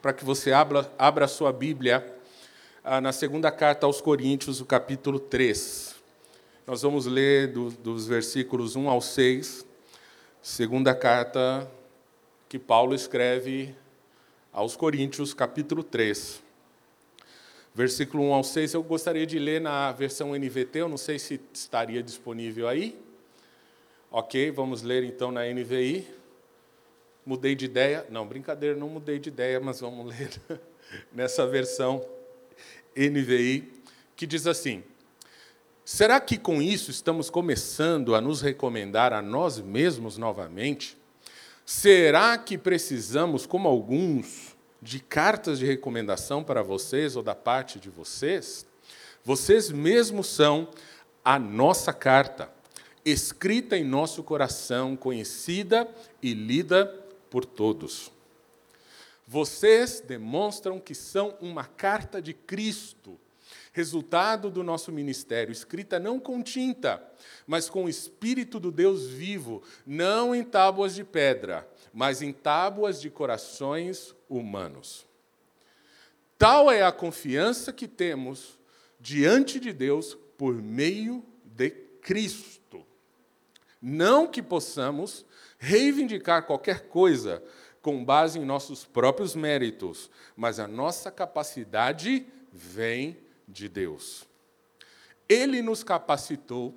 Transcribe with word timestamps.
para 0.00 0.12
que 0.12 0.24
você 0.24 0.52
abra, 0.52 0.90
abra 0.98 1.24
a 1.24 1.28
sua 1.28 1.52
Bíblia 1.52 2.04
ah, 2.84 3.00
na 3.00 3.12
segunda 3.12 3.50
carta 3.50 3.86
aos 3.86 4.00
Coríntios, 4.00 4.60
o 4.60 4.66
capítulo 4.66 5.18
3. 5.18 5.96
Nós 6.66 6.82
vamos 6.82 7.06
ler 7.06 7.48
do, 7.48 7.70
dos 7.70 8.06
versículos 8.06 8.76
1 8.76 8.88
ao 8.88 9.00
6, 9.00 9.66
segunda 10.40 10.94
carta 10.94 11.68
que 12.48 12.58
Paulo 12.58 12.94
escreve 12.94 13.74
aos 14.52 14.76
Coríntios, 14.76 15.34
capítulo 15.34 15.82
3. 15.82 16.42
Versículo 17.74 18.24
1 18.24 18.34
ao 18.34 18.44
6, 18.44 18.74
eu 18.74 18.82
gostaria 18.82 19.26
de 19.26 19.38
ler 19.38 19.60
na 19.60 19.92
versão 19.92 20.34
NVT, 20.34 20.80
eu 20.80 20.88
não 20.88 20.96
sei 20.96 21.18
se 21.18 21.40
estaria 21.52 22.02
disponível 22.02 22.68
aí. 22.68 22.98
Ok, 24.10 24.50
vamos 24.50 24.82
ler 24.82 25.04
então 25.04 25.30
na 25.30 25.44
NVI. 25.44 26.17
Mudei 27.28 27.54
de 27.54 27.66
ideia? 27.66 28.06
Não, 28.08 28.26
brincadeira, 28.26 28.74
não 28.74 28.88
mudei 28.88 29.18
de 29.18 29.28
ideia, 29.28 29.60
mas 29.60 29.80
vamos 29.80 30.06
ler 30.16 30.40
nessa 31.12 31.46
versão 31.46 32.02
NVI, 32.96 33.70
que 34.16 34.26
diz 34.26 34.46
assim: 34.46 34.82
Será 35.84 36.20
que 36.20 36.38
com 36.38 36.62
isso 36.62 36.90
estamos 36.90 37.28
começando 37.28 38.14
a 38.14 38.20
nos 38.22 38.40
recomendar 38.40 39.12
a 39.12 39.20
nós 39.20 39.60
mesmos 39.60 40.16
novamente? 40.16 40.96
Será 41.66 42.38
que 42.38 42.56
precisamos, 42.56 43.44
como 43.44 43.68
alguns, 43.68 44.56
de 44.80 44.98
cartas 44.98 45.58
de 45.58 45.66
recomendação 45.66 46.42
para 46.42 46.62
vocês 46.62 47.14
ou 47.14 47.22
da 47.22 47.34
parte 47.34 47.78
de 47.78 47.90
vocês? 47.90 48.64
Vocês 49.22 49.70
mesmos 49.70 50.28
são 50.28 50.66
a 51.22 51.38
nossa 51.38 51.92
carta, 51.92 52.50
escrita 53.04 53.76
em 53.76 53.84
nosso 53.84 54.22
coração, 54.22 54.96
conhecida 54.96 55.86
e 56.22 56.32
lida 56.32 57.04
por 57.30 57.44
todos. 57.44 58.12
Vocês 59.26 60.00
demonstram 60.00 60.80
que 60.80 60.94
são 60.94 61.36
uma 61.40 61.64
carta 61.64 62.20
de 62.20 62.32
Cristo, 62.32 63.18
resultado 63.72 64.50
do 64.50 64.62
nosso 64.62 64.90
ministério, 64.90 65.52
escrita 65.52 65.98
não 65.98 66.18
com 66.18 66.42
tinta, 66.42 67.02
mas 67.46 67.68
com 67.68 67.84
o 67.84 67.88
Espírito 67.88 68.58
do 68.58 68.72
Deus 68.72 69.06
vivo, 69.06 69.62
não 69.86 70.34
em 70.34 70.42
tábuas 70.42 70.94
de 70.94 71.04
pedra, 71.04 71.68
mas 71.92 72.22
em 72.22 72.32
tábuas 72.32 73.00
de 73.00 73.10
corações 73.10 74.14
humanos. 74.28 75.06
Tal 76.38 76.70
é 76.70 76.82
a 76.82 76.92
confiança 76.92 77.72
que 77.72 77.88
temos 77.88 78.58
diante 78.98 79.60
de 79.60 79.72
Deus 79.72 80.16
por 80.36 80.54
meio 80.54 81.24
de 81.44 81.70
Cristo. 82.00 82.86
Não 83.80 84.26
que 84.26 84.42
possamos 84.42 85.24
reivindicar 85.58 86.46
qualquer 86.46 86.88
coisa 86.88 87.42
com 87.82 88.04
base 88.04 88.38
em 88.38 88.44
nossos 88.44 88.84
próprios 88.84 89.34
méritos, 89.34 90.10
mas 90.36 90.58
a 90.58 90.66
nossa 90.66 91.10
capacidade 91.10 92.26
vem 92.52 93.18
de 93.46 93.68
Deus. 93.68 94.26
Ele 95.28 95.60
nos 95.60 95.82
capacitou 95.82 96.74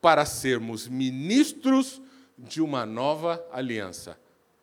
para 0.00 0.26
sermos 0.26 0.86
ministros 0.86 2.00
de 2.36 2.60
uma 2.60 2.84
nova 2.84 3.46
aliança. 3.50 4.18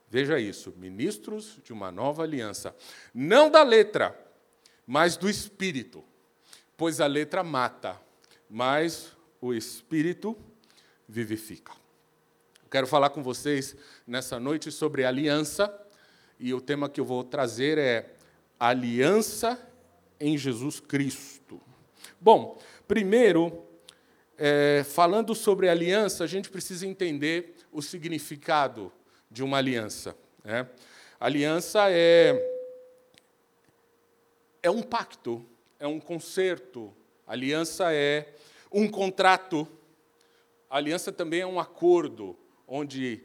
Veja 0.09 0.39
isso, 0.39 0.73
ministros 0.77 1.57
de 1.63 1.71
uma 1.71 1.91
nova 1.91 2.23
aliança. 2.23 2.75
Não 3.13 3.49
da 3.49 3.63
letra, 3.63 4.15
mas 4.85 5.15
do 5.15 5.29
espírito. 5.29 6.03
Pois 6.75 6.99
a 6.99 7.07
letra 7.07 7.43
mata, 7.43 7.99
mas 8.49 9.15
o 9.39 9.53
espírito 9.53 10.37
vivifica. 11.07 11.80
Quero 12.71 12.87
falar 12.87 13.09
com 13.09 13.21
vocês 13.21 13.75
nessa 14.07 14.39
noite 14.39 14.71
sobre 14.71 15.03
aliança, 15.03 15.77
e 16.39 16.53
o 16.53 16.61
tema 16.61 16.87
que 16.87 17.01
eu 17.01 17.05
vou 17.05 17.21
trazer 17.21 17.77
é 17.77 18.13
aliança 18.57 19.59
em 20.17 20.37
Jesus 20.37 20.79
Cristo. 20.79 21.59
Bom, 22.17 22.57
primeiro, 22.87 23.65
é, 24.37 24.85
falando 24.85 25.35
sobre 25.35 25.67
aliança, 25.67 26.23
a 26.23 26.27
gente 26.27 26.49
precisa 26.49 26.87
entender 26.87 27.55
o 27.73 27.81
significado 27.81 28.89
de 29.29 29.43
uma 29.43 29.57
aliança. 29.57 30.15
Né? 30.41 30.65
Aliança 31.19 31.91
é, 31.91 32.41
é 34.63 34.71
um 34.71 34.81
pacto, 34.81 35.45
é 35.77 35.87
um 35.87 35.99
concerto, 35.99 36.93
aliança 37.27 37.93
é 37.93 38.33
um 38.71 38.87
contrato, 38.87 39.67
aliança 40.69 41.11
também 41.11 41.41
é 41.41 41.45
um 41.45 41.59
acordo, 41.59 42.37
onde 42.73 43.21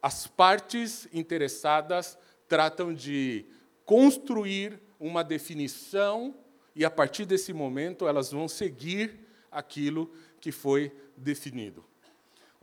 as 0.00 0.24
partes 0.24 1.08
interessadas 1.12 2.16
tratam 2.46 2.94
de 2.94 3.44
construir 3.84 4.80
uma 5.00 5.24
definição 5.24 6.32
e, 6.76 6.84
a 6.84 6.90
partir 6.90 7.24
desse 7.24 7.52
momento, 7.52 8.06
elas 8.06 8.30
vão 8.30 8.46
seguir 8.46 9.18
aquilo 9.50 10.12
que 10.40 10.52
foi 10.52 10.92
definido. 11.16 11.84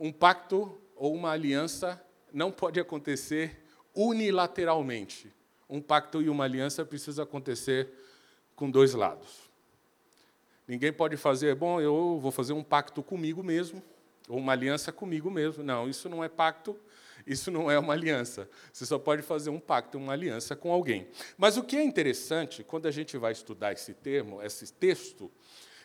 Um 0.00 0.10
pacto 0.10 0.80
ou 0.96 1.14
uma 1.14 1.32
aliança 1.32 2.02
não 2.32 2.50
pode 2.50 2.80
acontecer 2.80 3.62
unilateralmente. 3.94 5.30
Um 5.68 5.82
pacto 5.82 6.22
e 6.22 6.30
uma 6.30 6.44
aliança 6.44 6.82
precisa 6.82 7.24
acontecer 7.24 7.90
com 8.56 8.70
dois 8.70 8.94
lados. 8.94 9.50
Ninguém 10.66 10.94
pode 10.94 11.18
fazer, 11.18 11.54
bom, 11.54 11.78
eu 11.78 12.18
vou 12.18 12.30
fazer 12.30 12.54
um 12.54 12.62
pacto 12.62 13.02
comigo 13.02 13.42
mesmo, 13.42 13.82
ou 14.28 14.38
uma 14.38 14.52
aliança 14.52 14.92
comigo 14.92 15.30
mesmo. 15.30 15.62
Não, 15.62 15.88
isso 15.88 16.08
não 16.08 16.22
é 16.22 16.28
pacto, 16.28 16.78
isso 17.26 17.50
não 17.50 17.70
é 17.70 17.78
uma 17.78 17.92
aliança. 17.92 18.48
Você 18.72 18.86
só 18.86 18.98
pode 18.98 19.22
fazer 19.22 19.50
um 19.50 19.60
pacto, 19.60 19.98
uma 19.98 20.12
aliança 20.12 20.56
com 20.56 20.72
alguém. 20.72 21.08
Mas 21.36 21.56
o 21.56 21.62
que 21.62 21.76
é 21.76 21.82
interessante, 21.82 22.64
quando 22.64 22.86
a 22.86 22.90
gente 22.90 23.16
vai 23.16 23.32
estudar 23.32 23.72
esse 23.72 23.94
termo, 23.94 24.42
esse 24.42 24.72
texto, 24.72 25.30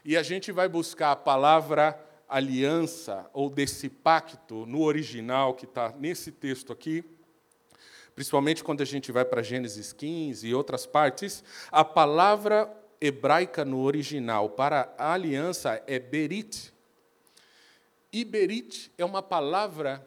e 0.04 0.16
a 0.16 0.24
gente 0.24 0.52
vai 0.52 0.68
buscar 0.68 1.12
a 1.12 1.16
palavra 1.16 2.00
aliança, 2.28 3.30
ou 3.34 3.50
desse 3.50 3.90
pacto, 3.90 4.66
no 4.66 4.82
original, 4.82 5.54
que 5.54 5.66
está 5.66 5.94
nesse 5.98 6.32
texto 6.32 6.74
aqui, 6.74 7.04
principalmente 8.16 8.64
quando 8.64 8.82
a 8.82 8.86
gente 8.86 9.12
vai 9.12 9.24
para 9.24 9.44
Gênesis 9.44 9.94
15 9.94 10.48
e 10.48 10.54
outras 10.54 10.86
partes, 10.86 11.44
a 11.72 11.86
palavra 11.86 12.70
hebraica 13.00 13.64
no 13.64 13.82
original 13.82 14.50
para 14.50 14.94
aliança 14.98 15.82
é 15.86 16.00
berit, 16.00 16.74
Iberit 18.12 18.92
é 18.98 19.06
uma 19.06 19.22
palavra 19.22 20.06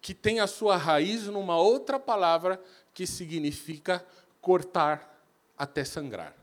que 0.00 0.14
tem 0.14 0.40
a 0.40 0.46
sua 0.46 0.76
raiz 0.76 1.26
numa 1.26 1.58
outra 1.58 1.98
palavra 1.98 2.62
que 2.94 3.06
significa 3.06 4.06
cortar 4.40 5.24
até 5.56 5.84
sangrar. 5.84 6.34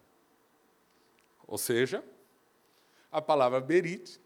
Ou 1.48 1.58
seja, 1.58 2.04
a 3.12 3.22
palavra 3.22 3.62
berit 3.62 4.20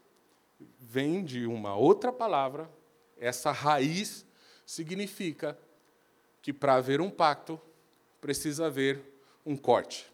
vem 0.78 1.24
de 1.24 1.46
uma 1.46 1.76
outra 1.76 2.12
palavra, 2.12 2.70
essa 3.16 3.52
raiz 3.52 4.26
significa 4.64 5.58
que 6.40 6.52
para 6.52 6.74
haver 6.74 7.00
um 7.00 7.10
pacto 7.10 7.60
precisa 8.20 8.66
haver 8.66 9.02
um 9.44 9.56
corte, 9.56 10.10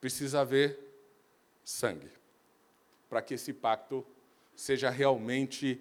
precisa 0.00 0.40
haver 0.40 0.78
sangue, 1.64 2.10
para 3.08 3.20
que 3.20 3.34
esse 3.34 3.52
pacto 3.52 4.06
seja 4.56 4.90
realmente 4.90 5.80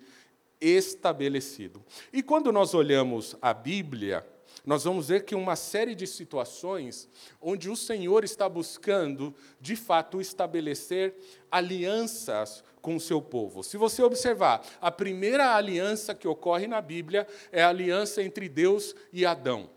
estabelecido. 0.60 1.84
E 2.12 2.24
quando 2.24 2.52
nós 2.52 2.74
olhamos 2.74 3.36
a 3.42 3.54
Bíblia, 3.54 4.26
nós 4.66 4.86
vamos 4.86 5.10
ver 5.10 5.26
que 5.26 5.36
uma 5.36 5.56
série 5.56 5.94
de 5.94 6.08
situações 6.08 7.10
onde 7.42 7.70
o 7.70 7.76
Senhor 7.76 8.24
está 8.24 8.48
buscando, 8.48 9.36
de 9.60 9.76
fato, 9.76 10.22
estabelecer 10.22 11.14
alianças 11.52 12.64
com 12.82 12.96
o 12.96 13.00
seu 13.00 13.22
povo. 13.22 13.64
Se 13.64 13.78
você 13.78 14.02
observar, 14.02 14.66
a 14.80 14.90
primeira 14.90 15.56
aliança 15.56 16.16
que 16.16 16.28
ocorre 16.28 16.68
na 16.68 16.82
Bíblia 16.82 17.28
é 17.52 17.62
a 17.62 17.70
aliança 17.70 18.24
entre 18.24 18.48
Deus 18.48 18.96
e 19.12 19.26
Adão. 19.26 19.70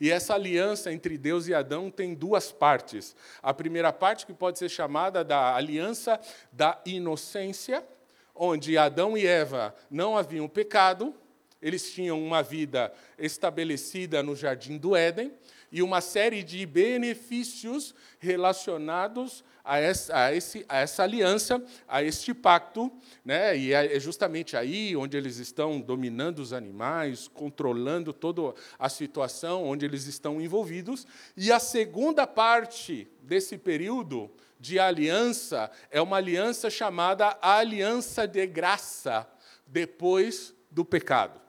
E 0.00 0.10
essa 0.10 0.34
aliança 0.34 0.90
entre 0.92 1.18
Deus 1.18 1.46
e 1.46 1.54
Adão 1.54 1.90
tem 1.90 2.14
duas 2.14 2.50
partes. 2.50 3.14
A 3.42 3.52
primeira 3.52 3.92
parte, 3.92 4.24
que 4.24 4.32
pode 4.32 4.58
ser 4.58 4.70
chamada 4.70 5.22
da 5.22 5.54
aliança 5.54 6.18
da 6.50 6.80
inocência, 6.86 7.86
onde 8.42 8.78
Adão 8.78 9.18
e 9.18 9.26
Eva 9.26 9.74
não 9.90 10.16
haviam 10.16 10.48
pecado, 10.48 11.14
eles 11.60 11.92
tinham 11.92 12.18
uma 12.18 12.42
vida 12.42 12.90
estabelecida 13.18 14.22
no 14.22 14.34
jardim 14.34 14.78
do 14.78 14.96
Éden 14.96 15.30
e 15.70 15.82
uma 15.82 16.00
série 16.00 16.42
de 16.42 16.64
benefícios 16.64 17.94
relacionados 18.18 19.44
a 19.62 19.78
essa, 19.78 20.16
a 20.16 20.34
esse, 20.34 20.64
a 20.70 20.78
essa 20.78 21.02
aliança, 21.02 21.62
a 21.86 22.02
este 22.02 22.32
pacto, 22.32 22.90
né? 23.22 23.54
e 23.58 23.74
é, 23.74 23.94
é 23.94 24.00
justamente 24.00 24.56
aí 24.56 24.96
onde 24.96 25.18
eles 25.18 25.36
estão 25.36 25.78
dominando 25.78 26.38
os 26.38 26.54
animais, 26.54 27.28
controlando 27.28 28.10
toda 28.10 28.54
a 28.78 28.88
situação 28.88 29.66
onde 29.66 29.84
eles 29.84 30.06
estão 30.06 30.40
envolvidos. 30.40 31.06
E 31.36 31.52
a 31.52 31.60
segunda 31.60 32.26
parte 32.26 33.06
desse 33.22 33.58
período 33.58 34.30
de 34.60 34.78
aliança 34.78 35.70
é 35.90 36.02
uma 36.02 36.18
aliança 36.18 36.68
chamada 36.68 37.38
aliança 37.40 38.28
de 38.28 38.46
graça, 38.46 39.26
depois 39.66 40.54
do 40.70 40.84
pecado. 40.84 41.40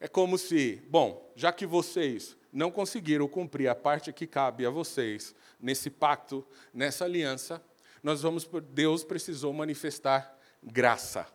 É 0.00 0.06
como 0.06 0.38
se, 0.38 0.80
bom, 0.88 1.32
já 1.34 1.52
que 1.52 1.66
vocês 1.66 2.36
não 2.52 2.70
conseguiram 2.70 3.26
cumprir 3.26 3.66
a 3.68 3.74
parte 3.74 4.12
que 4.12 4.28
cabe 4.28 4.64
a 4.64 4.70
vocês 4.70 5.34
nesse 5.58 5.90
pacto, 5.90 6.46
nessa 6.72 7.04
aliança, 7.04 7.60
nós 8.00 8.22
vamos 8.22 8.48
Deus 8.70 9.02
precisou 9.02 9.52
manifestar 9.52 10.38
graça. 10.62 11.26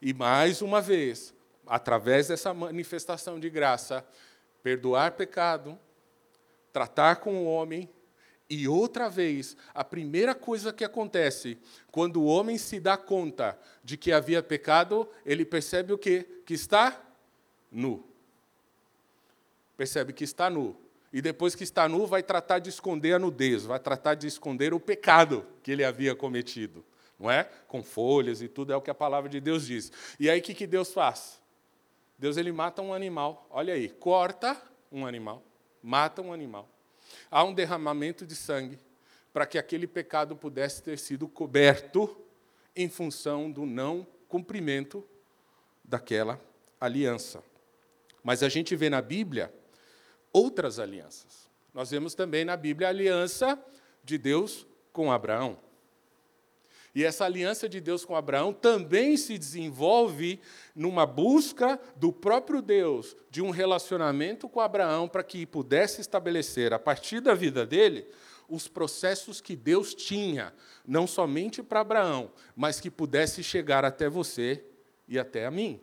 E 0.00 0.14
mais 0.14 0.62
uma 0.62 0.80
vez, 0.80 1.34
através 1.66 2.28
dessa 2.28 2.54
manifestação 2.54 3.38
de 3.38 3.50
graça, 3.50 4.06
perdoar 4.62 5.12
pecado, 5.12 5.78
tratar 6.72 7.16
com 7.16 7.36
o 7.36 7.46
homem 7.46 7.90
e 8.48 8.68
outra 8.68 9.08
vez, 9.08 9.56
a 9.74 9.82
primeira 9.82 10.34
coisa 10.34 10.72
que 10.72 10.84
acontece 10.84 11.58
quando 11.90 12.22
o 12.22 12.26
homem 12.26 12.56
se 12.56 12.78
dá 12.78 12.96
conta 12.96 13.58
de 13.82 13.96
que 13.96 14.12
havia 14.12 14.42
pecado, 14.42 15.08
ele 15.24 15.44
percebe 15.44 15.92
o 15.92 15.98
quê? 15.98 16.26
Que 16.44 16.54
está 16.54 17.00
nu. 17.70 18.04
Percebe 19.76 20.12
que 20.12 20.22
está 20.22 20.48
nu. 20.48 20.76
E 21.12 21.20
depois 21.20 21.54
que 21.54 21.64
está 21.64 21.88
nu, 21.88 22.06
vai 22.06 22.22
tratar 22.22 22.60
de 22.60 22.68
esconder 22.68 23.14
a 23.14 23.18
nudez, 23.18 23.64
vai 23.64 23.80
tratar 23.80 24.14
de 24.14 24.26
esconder 24.26 24.72
o 24.72 24.78
pecado 24.78 25.44
que 25.62 25.72
ele 25.72 25.84
havia 25.84 26.14
cometido. 26.14 26.84
Não 27.18 27.30
é? 27.30 27.44
Com 27.66 27.82
folhas 27.82 28.42
e 28.42 28.48
tudo, 28.48 28.72
é 28.72 28.76
o 28.76 28.82
que 28.82 28.90
a 28.90 28.94
palavra 28.94 29.28
de 29.28 29.40
Deus 29.40 29.66
diz. 29.66 29.90
E 30.20 30.30
aí 30.30 30.38
o 30.38 30.42
que, 30.42 30.66
Deus 30.66 30.92
faz? 30.92 31.40
Deus 32.18 32.36
ele 32.36 32.52
mata 32.52 32.80
um 32.82 32.92
animal. 32.92 33.46
Olha 33.50 33.74
aí, 33.74 33.88
corta 33.88 34.60
um 34.92 35.06
animal, 35.06 35.42
mata 35.82 36.22
um 36.22 36.32
animal. 36.32 36.68
Há 37.30 37.44
um 37.44 37.54
derramamento 37.54 38.26
de 38.26 38.34
sangue 38.34 38.78
para 39.32 39.46
que 39.46 39.58
aquele 39.58 39.86
pecado 39.86 40.34
pudesse 40.34 40.82
ter 40.82 40.98
sido 40.98 41.28
coberto 41.28 42.16
em 42.74 42.88
função 42.88 43.50
do 43.50 43.66
não 43.66 44.06
cumprimento 44.28 45.06
daquela 45.84 46.40
aliança. 46.80 47.42
Mas 48.22 48.42
a 48.42 48.48
gente 48.48 48.74
vê 48.74 48.90
na 48.90 49.00
Bíblia 49.00 49.52
outras 50.32 50.78
alianças. 50.78 51.48
Nós 51.72 51.90
vemos 51.90 52.14
também 52.14 52.44
na 52.44 52.56
Bíblia 52.56 52.88
a 52.88 52.90
aliança 52.90 53.62
de 54.02 54.18
Deus 54.18 54.66
com 54.92 55.12
Abraão. 55.12 55.58
E 56.96 57.04
essa 57.04 57.26
aliança 57.26 57.68
de 57.68 57.78
Deus 57.78 58.06
com 58.06 58.16
Abraão 58.16 58.54
também 58.54 59.18
se 59.18 59.36
desenvolve 59.36 60.40
numa 60.74 61.04
busca 61.04 61.78
do 61.94 62.10
próprio 62.10 62.62
Deus 62.62 63.14
de 63.30 63.42
um 63.42 63.50
relacionamento 63.50 64.48
com 64.48 64.60
Abraão 64.60 65.06
para 65.06 65.22
que 65.22 65.44
pudesse 65.44 66.00
estabelecer, 66.00 66.72
a 66.72 66.78
partir 66.78 67.20
da 67.20 67.34
vida 67.34 67.66
dele, 67.66 68.06
os 68.48 68.66
processos 68.66 69.42
que 69.42 69.54
Deus 69.54 69.92
tinha, 69.94 70.54
não 70.86 71.06
somente 71.06 71.62
para 71.62 71.80
Abraão, 71.80 72.30
mas 72.56 72.80
que 72.80 72.90
pudesse 72.90 73.42
chegar 73.42 73.84
até 73.84 74.08
você 74.08 74.64
e 75.06 75.18
até 75.18 75.44
a 75.44 75.50
mim. 75.50 75.78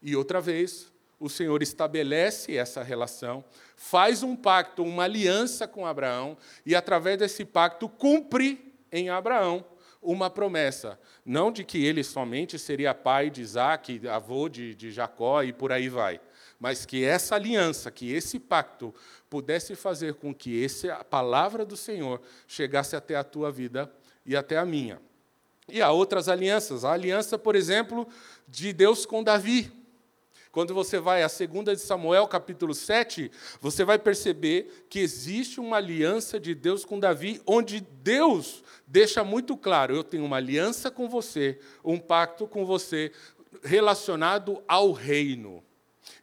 E 0.00 0.16
outra 0.16 0.40
vez, 0.40 0.90
o 1.20 1.28
Senhor 1.28 1.62
estabelece 1.62 2.56
essa 2.56 2.82
relação, 2.82 3.44
faz 3.76 4.22
um 4.22 4.34
pacto, 4.34 4.82
uma 4.82 5.04
aliança 5.04 5.68
com 5.68 5.84
Abraão, 5.84 6.38
e 6.64 6.74
através 6.74 7.18
desse 7.18 7.44
pacto 7.44 7.86
cumpre 7.86 8.74
em 8.90 9.10
Abraão 9.10 9.62
uma 10.02 10.30
promessa. 10.30 10.98
Não 11.24 11.50
de 11.50 11.64
que 11.64 11.84
ele 11.84 12.02
somente 12.04 12.58
seria 12.58 12.94
pai 12.94 13.30
de 13.30 13.42
Isaac, 13.42 14.06
avô 14.08 14.48
de, 14.48 14.74
de 14.74 14.90
Jacó 14.90 15.42
e 15.42 15.52
por 15.52 15.72
aí 15.72 15.88
vai. 15.88 16.20
Mas 16.58 16.86
que 16.86 17.04
essa 17.04 17.34
aliança, 17.34 17.90
que 17.90 18.12
esse 18.12 18.38
pacto 18.38 18.94
pudesse 19.28 19.74
fazer 19.74 20.14
com 20.14 20.34
que 20.34 20.62
esse, 20.62 20.88
a 20.88 21.04
palavra 21.04 21.64
do 21.64 21.76
Senhor 21.76 22.20
chegasse 22.46 22.96
até 22.96 23.16
a 23.16 23.24
tua 23.24 23.50
vida 23.50 23.92
e 24.24 24.36
até 24.36 24.56
a 24.56 24.64
minha. 24.64 25.00
E 25.68 25.82
há 25.82 25.90
outras 25.90 26.28
alianças. 26.28 26.84
A 26.84 26.92
aliança, 26.92 27.38
por 27.38 27.56
exemplo, 27.56 28.06
de 28.48 28.72
Deus 28.72 29.04
com 29.04 29.22
Davi. 29.22 29.72
Quando 30.56 30.72
você 30.72 30.98
vai 30.98 31.22
a 31.22 31.26
2 31.28 31.78
de 31.78 31.86
Samuel, 31.86 32.26
capítulo 32.26 32.74
7, 32.74 33.30
você 33.60 33.84
vai 33.84 33.98
perceber 33.98 34.86
que 34.88 35.00
existe 35.00 35.60
uma 35.60 35.76
aliança 35.76 36.40
de 36.40 36.54
Deus 36.54 36.82
com 36.82 36.98
Davi, 36.98 37.42
onde 37.46 37.78
Deus 37.78 38.64
deixa 38.86 39.22
muito 39.22 39.54
claro: 39.54 39.94
eu 39.94 40.02
tenho 40.02 40.24
uma 40.24 40.38
aliança 40.38 40.90
com 40.90 41.10
você, 41.10 41.58
um 41.84 41.98
pacto 41.98 42.46
com 42.46 42.64
você 42.64 43.12
relacionado 43.62 44.62
ao 44.66 44.92
reino. 44.92 45.62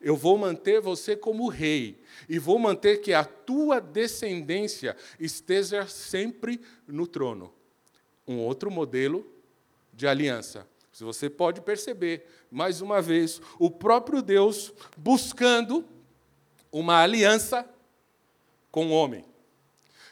Eu 0.01 0.15
vou 0.15 0.35
manter 0.35 0.81
você 0.81 1.15
como 1.15 1.47
rei 1.47 2.01
e 2.27 2.39
vou 2.39 2.57
manter 2.57 3.01
que 3.01 3.13
a 3.13 3.23
tua 3.23 3.79
descendência 3.79 4.97
esteja 5.19 5.85
sempre 5.85 6.59
no 6.87 7.05
trono. 7.05 7.53
Um 8.27 8.39
outro 8.39 8.71
modelo 8.71 9.31
de 9.93 10.07
aliança. 10.07 10.67
Se 10.93 11.03
você 11.03 11.27
pode 11.27 11.59
perceber, 11.59 12.23
mais 12.53 12.81
uma 12.81 13.01
vez, 13.01 13.41
o 13.57 13.71
próprio 13.71 14.21
Deus 14.21 14.71
buscando 14.95 15.83
uma 16.71 17.01
aliança 17.01 17.67
com 18.69 18.87
o 18.87 18.91
homem. 18.91 19.25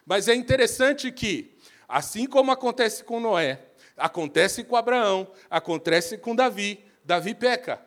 Mas 0.04 0.28
é 0.28 0.34
interessante 0.34 1.12
que, 1.12 1.56
assim 1.88 2.26
como 2.26 2.52
acontece 2.52 3.04
com 3.04 3.20
Noé, 3.20 3.62
acontece 3.96 4.64
com 4.64 4.76
Abraão, 4.76 5.28
acontece 5.52 6.18
com 6.18 6.36
Davi, 6.36 6.84
Davi 7.06 7.36
peca. 7.36 7.80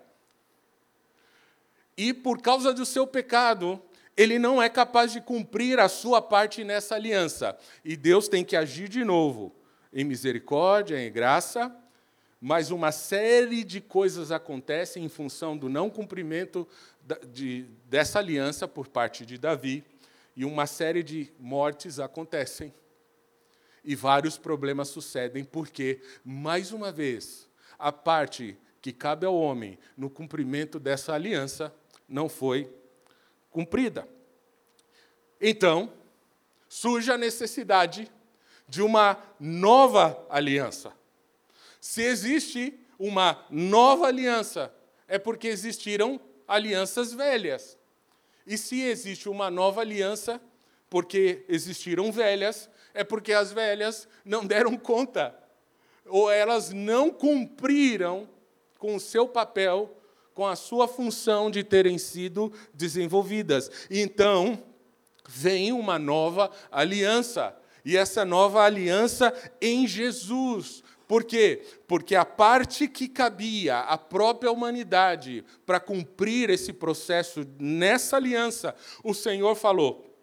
E 1.97 2.15
por 2.15 2.41
causa 2.41 2.73
do 2.73 2.87
seu 2.87 3.09
pecado, 3.09 3.83
ele 4.17 4.39
não 4.39 4.63
é 4.63 4.69
capaz 4.69 5.13
de 5.13 5.21
cumprir 5.21 5.81
a 5.81 5.89
sua 5.89 6.23
parte 6.23 6.63
nessa 6.63 6.95
aliança. 6.95 7.59
E 7.85 7.97
Deus 7.97 8.29
tem 8.29 8.45
que 8.45 8.55
agir 8.55 8.89
de 8.89 9.05
novo, 9.05 9.53
em 9.93 10.05
misericórdia, 10.05 11.05
em 11.05 11.11
graça, 11.11 11.77
mas 12.47 12.71
uma 12.71 12.93
série 12.93 13.65
de 13.65 13.81
coisas 13.81 14.31
acontecem 14.31 15.03
em 15.03 15.09
função 15.09 15.57
do 15.57 15.67
não 15.67 15.89
cumprimento 15.89 16.69
de, 17.33 17.63
dessa 17.87 18.19
aliança 18.19 18.69
por 18.69 18.87
parte 18.87 19.25
de 19.25 19.39
Davi, 19.39 19.83
e 20.37 20.45
uma 20.45 20.67
série 20.67 21.03
de 21.03 21.33
mortes 21.41 21.99
acontecem. 21.99 22.71
E 23.83 23.97
vários 23.97 24.37
problemas 24.37 24.89
sucedem, 24.89 25.43
porque, 25.43 26.03
mais 26.23 26.71
uma 26.71 26.93
vez, 26.93 27.49
a 27.79 27.91
parte 27.91 28.59
que 28.83 28.93
cabe 28.93 29.25
ao 29.25 29.35
homem 29.35 29.79
no 29.97 30.11
cumprimento 30.11 30.79
dessa 30.79 31.15
aliança 31.15 31.75
não 32.07 32.29
foi 32.29 32.71
cumprida. 33.51 34.07
Então, 35.41 35.91
surge 36.69 37.11
a 37.11 37.17
necessidade 37.17 38.13
de 38.69 38.83
uma 38.83 39.17
nova 39.41 40.27
aliança. 40.29 40.93
Se 41.85 42.01
existe 42.01 42.81
uma 42.99 43.45
nova 43.51 44.07
aliança, 44.07 44.75
é 45.07 45.19
porque 45.19 45.49
existiram 45.49 46.19
alianças 46.49 47.13
velhas. 47.13 47.77
E 48.47 48.57
se 48.57 48.81
existe 48.81 49.29
uma 49.29 49.51
nova 49.51 49.83
aliança, 49.83 50.41
porque 50.89 51.45
existiram 51.47 52.11
velhas, 52.11 52.71
é 52.95 53.05
porque 53.05 53.35
as 53.35 53.53
velhas 53.53 54.09
não 54.25 54.47
deram 54.49 54.79
conta, 54.79 55.39
ou 56.07 56.31
elas 56.31 56.71
não 56.71 57.11
cumpriram 57.11 58.27
com 58.79 58.97
o 58.97 59.01
seu 59.01 59.29
papel, 59.29 59.95
com 60.33 60.47
a 60.47 60.57
sua 60.57 60.89
função 60.89 61.51
de 61.51 61.63
terem 61.63 61.99
sido 61.99 62.51
desenvolvidas. 62.73 63.71
Então, 63.91 64.59
vem 65.29 65.71
uma 65.71 65.99
nova 65.99 66.51
aliança. 66.73 67.55
E 67.85 67.95
essa 67.95 68.25
nova 68.25 68.63
aliança 68.63 69.35
em 69.61 69.87
Jesus, 69.87 70.83
por 71.07 71.25
quê? 71.25 71.63
Porque 71.87 72.17
a 72.17 72.25
parte 72.25 72.89
que 72.89 73.09
cabia 73.09 73.81
à 73.81 73.99
própria 73.99 74.51
humanidade 74.51 75.45
para 75.67 75.79
cumprir 75.79 76.49
esse 76.49 76.73
processo 76.73 77.47
nessa 77.59 78.17
aliança, 78.17 78.75
o 79.03 79.13
Senhor 79.13 79.55
falou: 79.55 80.15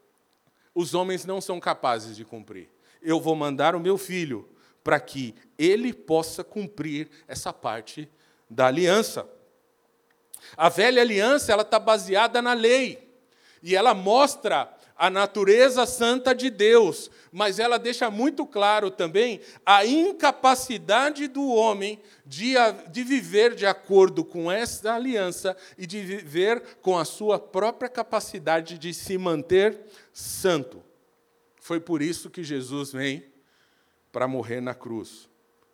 os 0.73 0.93
homens 0.93 1.25
não 1.25 1.39
são 1.39 1.59
capazes 1.59 2.15
de 2.15 2.25
cumprir. 2.25 2.69
Eu 3.01 3.19
vou 3.19 3.35
mandar 3.35 3.75
o 3.75 3.79
meu 3.79 3.97
filho 3.97 4.49
para 4.83 4.99
que 4.99 5.35
ele 5.57 5.93
possa 5.93 6.43
cumprir 6.43 7.09
essa 7.27 7.53
parte 7.53 8.09
da 8.49 8.67
aliança. 8.67 9.27
A 10.57 10.69
velha 10.69 11.01
aliança 11.01 11.51
ela 11.51 11.61
está 11.61 11.77
baseada 11.77 12.41
na 12.41 12.53
lei 12.53 13.11
e 13.61 13.75
ela 13.75 13.93
mostra 13.93 14.75
a 15.01 15.09
natureza 15.09 15.87
santa 15.87 16.31
de 16.31 16.51
Deus, 16.51 17.09
mas 17.31 17.57
ela 17.57 17.79
deixa 17.79 18.11
muito 18.11 18.45
claro 18.45 18.91
também 18.91 19.41
a 19.65 19.83
incapacidade 19.83 21.27
do 21.27 21.43
homem 21.47 21.99
de, 22.23 22.53
de 22.91 23.03
viver 23.03 23.55
de 23.55 23.65
acordo 23.65 24.23
com 24.23 24.51
essa 24.51 24.93
aliança 24.93 25.57
e 25.75 25.87
de 25.87 26.03
viver 26.03 26.61
com 26.83 26.99
a 26.99 27.03
sua 27.03 27.39
própria 27.39 27.89
capacidade 27.89 28.77
de 28.77 28.93
se 28.93 29.17
manter 29.17 29.87
santo. 30.13 30.83
Foi 31.59 31.79
por 31.79 32.03
isso 32.03 32.29
que 32.29 32.43
Jesus 32.43 32.91
vem 32.91 33.25
para 34.11 34.27
morrer 34.27 34.61
na 34.61 34.75
cruz, 34.75 35.27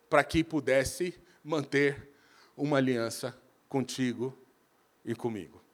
para 0.08 0.24
que 0.24 0.42
pudesse 0.42 1.12
manter 1.44 2.14
uma 2.56 2.78
aliança 2.78 3.38
contigo 3.68 4.34
e 5.04 5.14
comigo. 5.14 5.67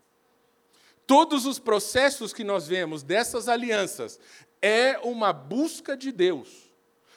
Todos 1.07 1.47
os 1.47 1.59
processos 1.59 2.33
que 2.33 2.45
nós 2.45 2.67
vemos 2.67 3.03
dessas 3.03 3.49
alianças 3.49 4.19
é 4.63 4.99
uma 5.03 5.33
busca 5.33 5.97
de 5.97 6.11
Deus, 6.11 6.73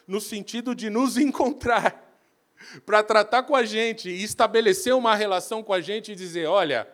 no 0.06 0.20
sentido 0.20 0.76
de 0.76 0.90
nos 0.90 1.16
encontrar, 1.18 2.04
para 2.86 3.04
tratar 3.04 3.44
com 3.44 3.56
a 3.56 3.64
gente 3.64 4.10
e 4.10 4.24
estabelecer 4.24 4.94
uma 4.94 5.16
relação 5.16 5.64
com 5.64 5.74
a 5.74 5.80
gente 5.80 6.12
e 6.12 6.16
dizer: 6.16 6.48
olha, 6.48 6.88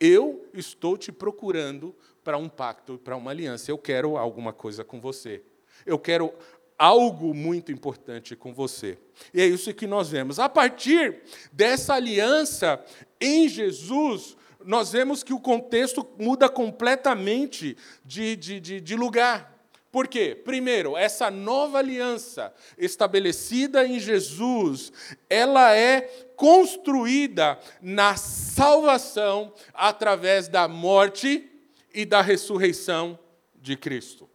eu 0.00 0.48
estou 0.54 0.96
te 0.96 1.12
procurando 1.12 1.94
para 2.22 2.38
um 2.38 2.48
pacto, 2.48 2.98
para 2.98 3.16
uma 3.16 3.30
aliança, 3.30 3.70
eu 3.70 3.78
quero 3.78 4.16
alguma 4.16 4.52
coisa 4.52 4.84
com 4.84 5.00
você. 5.00 5.42
Eu 5.84 5.98
quero 5.98 6.32
algo 6.78 7.34
muito 7.34 7.72
importante 7.72 8.36
com 8.36 8.54
você. 8.54 8.96
E 9.34 9.40
é 9.40 9.46
isso 9.46 9.74
que 9.74 9.86
nós 9.86 10.10
vemos. 10.10 10.38
A 10.38 10.48
partir 10.48 11.22
dessa 11.52 11.94
aliança 11.94 12.82
em 13.20 13.48
Jesus, 13.48 14.36
nós 14.64 14.92
vemos 14.92 15.22
que 15.22 15.32
o 15.32 15.40
contexto 15.40 16.06
muda 16.18 16.48
completamente 16.48 17.76
de, 18.04 18.36
de, 18.36 18.60
de, 18.60 18.80
de 18.80 18.96
lugar. 18.96 19.56
Por 19.90 20.06
quê? 20.06 20.34
Primeiro, 20.44 20.96
essa 20.96 21.30
nova 21.30 21.78
aliança 21.78 22.52
estabelecida 22.76 23.86
em 23.86 23.98
Jesus, 23.98 24.92
ela 25.30 25.74
é 25.74 26.02
construída 26.36 27.58
na 27.80 28.16
salvação 28.16 29.52
através 29.72 30.46
da 30.46 30.68
morte 30.68 31.50
e 31.94 32.04
da 32.04 32.20
ressurreição 32.20 33.18
de 33.56 33.76
Cristo. 33.76 34.28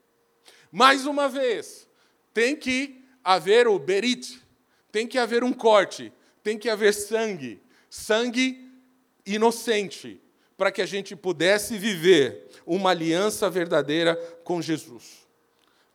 Mais 0.71 1.05
uma 1.05 1.29
vez, 1.29 1.87
tem 2.33 2.55
que 2.55 3.05
haver 3.23 3.67
o 3.67 3.77
berit, 3.77 4.41
tem 4.91 5.07
que 5.07 5.19
haver 5.19 5.43
um 5.43 5.53
corte, 5.53 6.11
tem 6.41 6.57
que 6.57 6.69
haver 6.69 6.93
sangue, 6.93 7.61
sangue 7.89 8.62
inocente, 9.25 10.21
para 10.57 10.71
que 10.71 10.81
a 10.81 10.85
gente 10.85 11.15
pudesse 11.15 11.77
viver 11.77 12.49
uma 12.65 12.91
aliança 12.91 13.49
verdadeira 13.49 14.15
com 14.43 14.61
Jesus. 14.61 15.23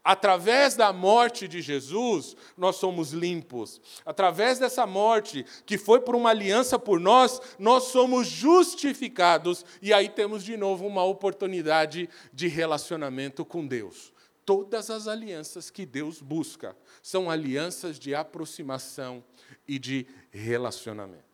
Através 0.08 0.74
da 0.74 0.90
morte 0.90 1.46
de 1.46 1.60
Jesus, 1.60 2.34
nós 2.56 2.76
somos 2.76 3.12
limpos. 3.12 3.78
Através 4.06 4.58
dessa 4.58 4.86
morte, 4.86 5.44
que 5.66 5.76
foi 5.76 6.00
por 6.00 6.16
uma 6.16 6.30
aliança 6.30 6.78
por 6.78 6.98
nós, 6.98 7.40
nós 7.58 7.84
somos 7.84 8.26
justificados. 8.26 9.66
E 9.82 9.92
aí 9.92 10.08
temos 10.08 10.42
de 10.42 10.56
novo 10.56 10.86
uma 10.86 11.04
oportunidade 11.04 12.08
de 12.32 12.48
relacionamento 12.48 13.44
com 13.44 13.66
Deus. 13.66 14.10
Todas 14.46 14.88
as 14.88 15.06
alianças 15.06 15.68
que 15.68 15.84
Deus 15.84 16.22
busca 16.22 16.74
são 17.02 17.30
alianças 17.30 17.98
de 17.98 18.14
aproximação 18.14 19.22
e 19.66 19.78
de 19.78 20.06
relacionamento. 20.30 21.27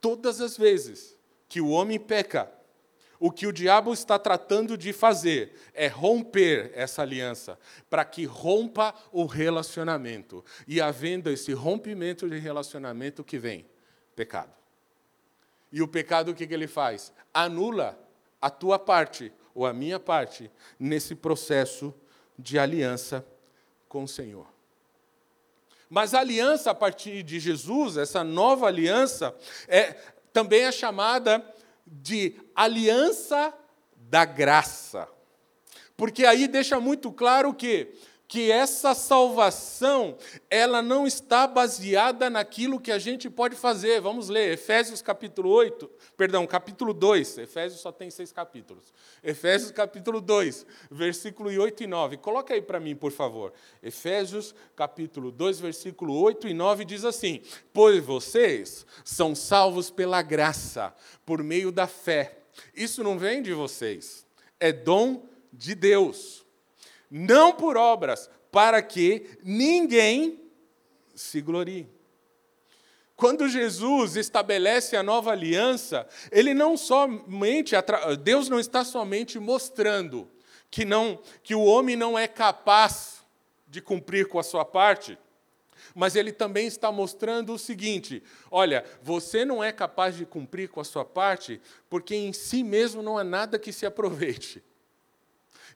Todas 0.00 0.40
as 0.40 0.56
vezes 0.56 1.16
que 1.48 1.60
o 1.60 1.68
homem 1.68 1.98
peca, 1.98 2.50
o 3.18 3.30
que 3.30 3.46
o 3.46 3.52
diabo 3.52 3.92
está 3.92 4.18
tratando 4.18 4.78
de 4.78 4.94
fazer 4.94 5.52
é 5.74 5.86
romper 5.86 6.72
essa 6.74 7.02
aliança, 7.02 7.58
para 7.90 8.02
que 8.04 8.24
rompa 8.24 8.94
o 9.12 9.26
relacionamento. 9.26 10.42
E 10.66 10.80
havendo 10.80 11.28
esse 11.28 11.52
rompimento 11.52 12.28
de 12.28 12.38
relacionamento 12.38 13.22
que 13.22 13.38
vem, 13.38 13.66
pecado. 14.16 14.54
E 15.70 15.82
o 15.82 15.88
pecado 15.88 16.30
o 16.30 16.34
que 16.34 16.44
ele 16.44 16.66
faz? 16.66 17.12
Anula 17.32 17.98
a 18.40 18.48
tua 18.48 18.78
parte 18.78 19.30
ou 19.54 19.66
a 19.66 19.72
minha 19.72 20.00
parte 20.00 20.50
nesse 20.78 21.14
processo 21.14 21.94
de 22.38 22.58
aliança 22.58 23.24
com 23.86 24.04
o 24.04 24.08
Senhor. 24.08 24.46
Mas 25.90 26.14
a 26.14 26.20
aliança 26.20 26.70
a 26.70 26.74
partir 26.74 27.24
de 27.24 27.40
Jesus, 27.40 27.96
essa 27.96 28.22
nova 28.22 28.68
aliança, 28.68 29.34
é, 29.66 29.94
também 30.32 30.62
é 30.62 30.70
chamada 30.70 31.44
de 31.84 32.36
aliança 32.54 33.52
da 33.96 34.24
graça. 34.24 35.08
Porque 35.96 36.24
aí 36.24 36.46
deixa 36.46 36.78
muito 36.78 37.10
claro 37.10 37.52
que 37.52 37.92
que 38.30 38.48
essa 38.48 38.94
salvação, 38.94 40.16
ela 40.48 40.80
não 40.80 41.04
está 41.04 41.48
baseada 41.48 42.30
naquilo 42.30 42.78
que 42.78 42.92
a 42.92 42.98
gente 42.98 43.28
pode 43.28 43.56
fazer. 43.56 44.00
Vamos 44.00 44.28
ler 44.28 44.52
Efésios 44.52 45.02
capítulo 45.02 45.50
8, 45.50 45.90
perdão, 46.16 46.46
capítulo 46.46 46.94
2. 46.94 47.38
Efésios 47.38 47.80
só 47.80 47.90
tem 47.90 48.08
seis 48.08 48.30
capítulos. 48.30 48.94
Efésios 49.20 49.72
capítulo 49.72 50.20
2, 50.20 50.64
versículo 50.92 51.50
8 51.50 51.82
e 51.82 51.86
9. 51.88 52.18
Coloca 52.18 52.54
aí 52.54 52.62
para 52.62 52.78
mim, 52.78 52.94
por 52.94 53.10
favor. 53.10 53.52
Efésios 53.82 54.54
capítulo 54.76 55.32
2, 55.32 55.58
versículo 55.58 56.14
8 56.14 56.46
e 56.46 56.54
9 56.54 56.84
diz 56.84 57.04
assim: 57.04 57.42
Pois 57.72 58.00
vocês 58.00 58.86
são 59.04 59.34
salvos 59.34 59.90
pela 59.90 60.22
graça, 60.22 60.94
por 61.26 61.42
meio 61.42 61.72
da 61.72 61.88
fé. 61.88 62.38
Isso 62.76 63.02
não 63.02 63.18
vem 63.18 63.42
de 63.42 63.52
vocês, 63.52 64.24
é 64.60 64.72
dom 64.72 65.24
de 65.52 65.74
Deus 65.74 66.39
não 67.10 67.52
por 67.52 67.76
obras, 67.76 68.30
para 68.52 68.80
que 68.82 69.38
ninguém 69.42 70.40
se 71.14 71.40
glorie. 71.40 71.88
Quando 73.16 73.48
Jesus 73.48 74.16
estabelece 74.16 74.96
a 74.96 75.02
nova 75.02 75.32
aliança, 75.32 76.06
ele 76.32 76.54
não 76.54 76.76
somente 76.76 77.74
Deus 78.22 78.48
não 78.48 78.58
está 78.58 78.82
somente 78.82 79.38
mostrando 79.38 80.30
que 80.70 80.86
não 80.86 81.20
que 81.42 81.54
o 81.54 81.62
homem 81.62 81.96
não 81.96 82.18
é 82.18 82.26
capaz 82.26 83.20
de 83.68 83.82
cumprir 83.82 84.26
com 84.26 84.38
a 84.38 84.42
sua 84.42 84.64
parte, 84.64 85.18
mas 85.94 86.16
ele 86.16 86.32
também 86.32 86.66
está 86.66 86.90
mostrando 86.90 87.52
o 87.52 87.58
seguinte: 87.58 88.22
olha, 88.50 88.84
você 89.02 89.44
não 89.44 89.62
é 89.62 89.70
capaz 89.70 90.16
de 90.16 90.24
cumprir 90.24 90.70
com 90.70 90.80
a 90.80 90.84
sua 90.84 91.04
parte, 91.04 91.60
porque 91.90 92.14
em 92.14 92.32
si 92.32 92.64
mesmo 92.64 93.02
não 93.02 93.18
há 93.18 93.24
nada 93.24 93.58
que 93.58 93.70
se 93.70 93.84
aproveite. 93.84 94.62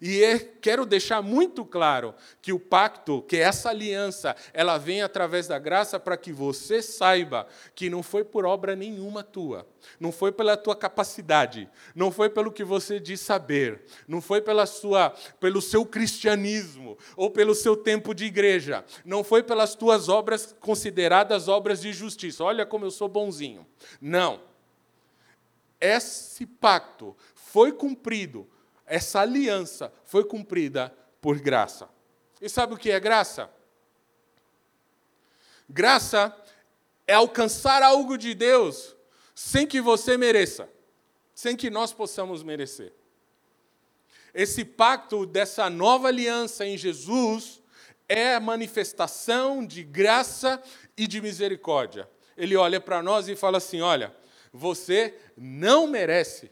E 0.07 0.23
é, 0.23 0.39
quero 0.39 0.85
deixar 0.85 1.23
muito 1.23 1.65
claro 1.65 2.15
que 2.43 2.53
o 2.53 2.61
pacto, 2.61 3.23
que 3.23 3.39
essa 3.39 3.71
aliança, 3.71 4.37
ela 4.53 4.77
vem 4.77 5.01
através 5.01 5.49
da 5.49 5.59
graça 5.59 5.99
para 5.99 6.15
que 6.15 6.31
você 6.31 6.83
saiba 6.83 7.47
que 7.75 7.89
não 7.89 8.03
foi 8.03 8.23
por 8.23 8.45
obra 8.45 8.77
nenhuma 8.77 9.23
tua, 9.23 9.67
não 9.99 10.13
foi 10.13 10.31
pela 10.31 10.59
tua 10.59 10.77
capacidade, 10.77 11.71
não 11.95 12.13
foi 12.13 12.29
pelo 12.29 12.53
que 12.53 12.63
você 12.63 13.01
diz 13.01 13.23
saber, 13.23 13.87
não 14.07 14.21
foi 14.21 14.43
pela 14.43 14.67
sua, 14.67 15.09
pelo 15.41 15.63
seu 15.63 15.87
cristianismo 15.87 16.99
ou 17.17 17.31
pelo 17.31 17.55
seu 17.55 17.75
tempo 17.75 18.15
de 18.15 18.27
igreja, 18.27 18.85
não 19.07 19.25
foi 19.25 19.43
pelas 19.43 19.75
tuas 19.75 20.11
obras 20.11 20.55
consideradas 20.61 21.49
obras 21.49 21.81
de 21.81 21.95
justiça. 21.95 22.45
Olha 22.45 22.67
como 22.67 22.85
eu 22.85 22.91
sou 22.91 23.09
bonzinho. 23.09 23.67
Não. 24.03 24.43
Esse 25.81 26.45
pacto 26.45 27.17
foi 27.35 27.73
cumprido 27.73 28.47
essa 28.87 29.21
aliança 29.21 29.93
foi 30.05 30.25
cumprida 30.25 30.95
por 31.21 31.39
graça. 31.39 31.89
E 32.41 32.49
sabe 32.49 32.75
o 32.75 32.77
que 32.77 32.91
é 32.91 33.01
graça? 33.01 33.51
Graça 35.69 36.37
é 37.07 37.15
alcançar 37.15 37.83
algo 37.83 38.19
de 38.19 38.35
Deus 38.35 38.95
sem 39.35 39.67
que 39.67 39.81
você 39.81 40.17
mereça, 40.17 40.69
sem 41.35 41.57
que 41.57 41.71
nós 41.71 41.93
possamos 41.93 42.43
merecer. 42.43 42.93
Esse 44.33 44.65
pacto 44.65 45.25
dessa 45.25 45.71
nova 45.71 46.09
aliança 46.09 46.67
em 46.67 46.77
Jesus 46.77 47.63
é 48.09 48.39
manifestação 48.39 49.65
de 49.65 49.83
graça 49.83 50.63
e 50.97 51.07
de 51.07 51.21
misericórdia. 51.21 52.09
Ele 52.37 52.57
olha 52.57 52.81
para 52.81 53.03
nós 53.03 53.29
e 53.29 53.37
fala 53.37 53.59
assim: 53.59 53.81
olha, 53.81 54.15
você 54.53 55.17
não 55.37 55.87
merece, 55.87 56.51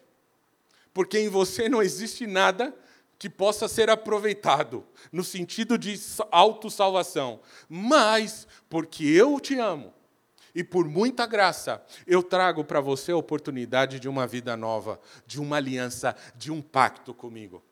porque 0.92 1.18
em 1.18 1.28
você 1.28 1.68
não 1.68 1.82
existe 1.82 2.26
nada 2.26 2.74
que 3.18 3.30
possa 3.30 3.68
ser 3.68 3.88
aproveitado, 3.88 4.84
no 5.12 5.22
sentido 5.22 5.78
de 5.78 5.98
autossalvação, 6.30 7.40
mas 7.68 8.48
porque 8.68 9.04
eu 9.04 9.38
te 9.38 9.58
amo 9.58 9.94
e 10.54 10.62
por 10.62 10.86
muita 10.86 11.26
graça 11.26 11.82
eu 12.06 12.22
trago 12.22 12.64
para 12.64 12.80
você 12.80 13.12
a 13.12 13.16
oportunidade 13.16 13.98
de 13.98 14.08
uma 14.08 14.26
vida 14.26 14.56
nova, 14.56 15.00
de 15.26 15.40
uma 15.40 15.56
aliança, 15.56 16.16
de 16.34 16.50
um 16.50 16.60
pacto 16.60 17.14
comigo. 17.14 17.62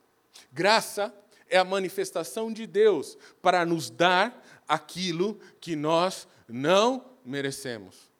Graça 0.53 1.13
é 1.49 1.59
a 1.59 1.65
manifestação 1.65 2.53
de 2.53 2.67
Deus 2.67 3.19
para 3.43 3.67
nos 3.67 3.91
dar 3.91 4.43
aquilo 4.69 5.39
que 5.61 5.75
nós 5.75 6.29
não 6.49 7.05
merecemos. 7.25 8.11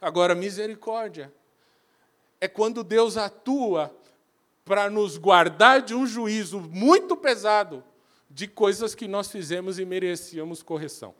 Agora, 0.00 0.34
misericórdia 0.34 1.32
é 2.40 2.48
quando 2.48 2.82
Deus 2.82 3.16
atua 3.16 3.94
para 4.64 4.88
nos 4.88 5.16
guardar 5.16 5.82
de 5.82 5.94
um 5.94 6.06
juízo 6.06 6.60
muito 6.60 7.16
pesado 7.16 7.84
de 8.30 8.46
coisas 8.46 8.94
que 8.94 9.06
nós 9.06 9.30
fizemos 9.30 9.78
e 9.78 9.84
merecíamos 9.84 10.62
correção. 10.62 11.14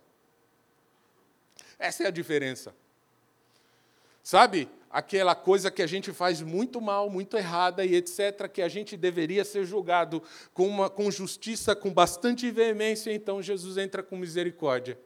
Essa 1.78 2.04
é 2.04 2.06
a 2.06 2.10
diferença. 2.10 2.74
Sabe? 4.22 4.68
Aquela 4.88 5.34
coisa 5.34 5.70
que 5.70 5.82
a 5.82 5.86
gente 5.86 6.12
faz 6.12 6.40
muito 6.40 6.80
mal, 6.80 7.10
muito 7.10 7.36
errada 7.36 7.84
e 7.84 7.94
etc., 7.94 8.48
que 8.48 8.62
a 8.62 8.68
gente 8.68 8.96
deveria 8.96 9.44
ser 9.44 9.64
julgado 9.64 10.22
com, 10.54 10.68
uma, 10.68 10.88
com 10.88 11.10
justiça, 11.10 11.74
com 11.74 11.92
bastante 11.92 12.50
veemência, 12.50 13.12
então 13.12 13.42
Jesus 13.42 13.78
entra 13.78 14.02
com 14.02 14.16
misericórdia. 14.16 14.98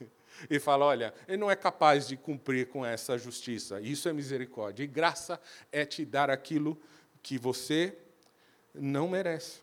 e 0.48 0.58
fala: 0.58 0.86
olha, 0.86 1.12
ele 1.28 1.36
não 1.36 1.50
é 1.50 1.56
capaz 1.56 2.06
de 2.06 2.16
cumprir 2.16 2.68
com 2.68 2.86
essa 2.86 3.18
justiça. 3.18 3.80
Isso 3.80 4.08
é 4.08 4.12
misericórdia. 4.12 4.84
E 4.84 4.86
graça 4.86 5.40
é 5.72 5.84
te 5.84 6.04
dar 6.04 6.30
aquilo 6.30 6.76
que 6.76 6.80
você 7.38 7.96
não 8.74 9.08
merece. 9.08 9.60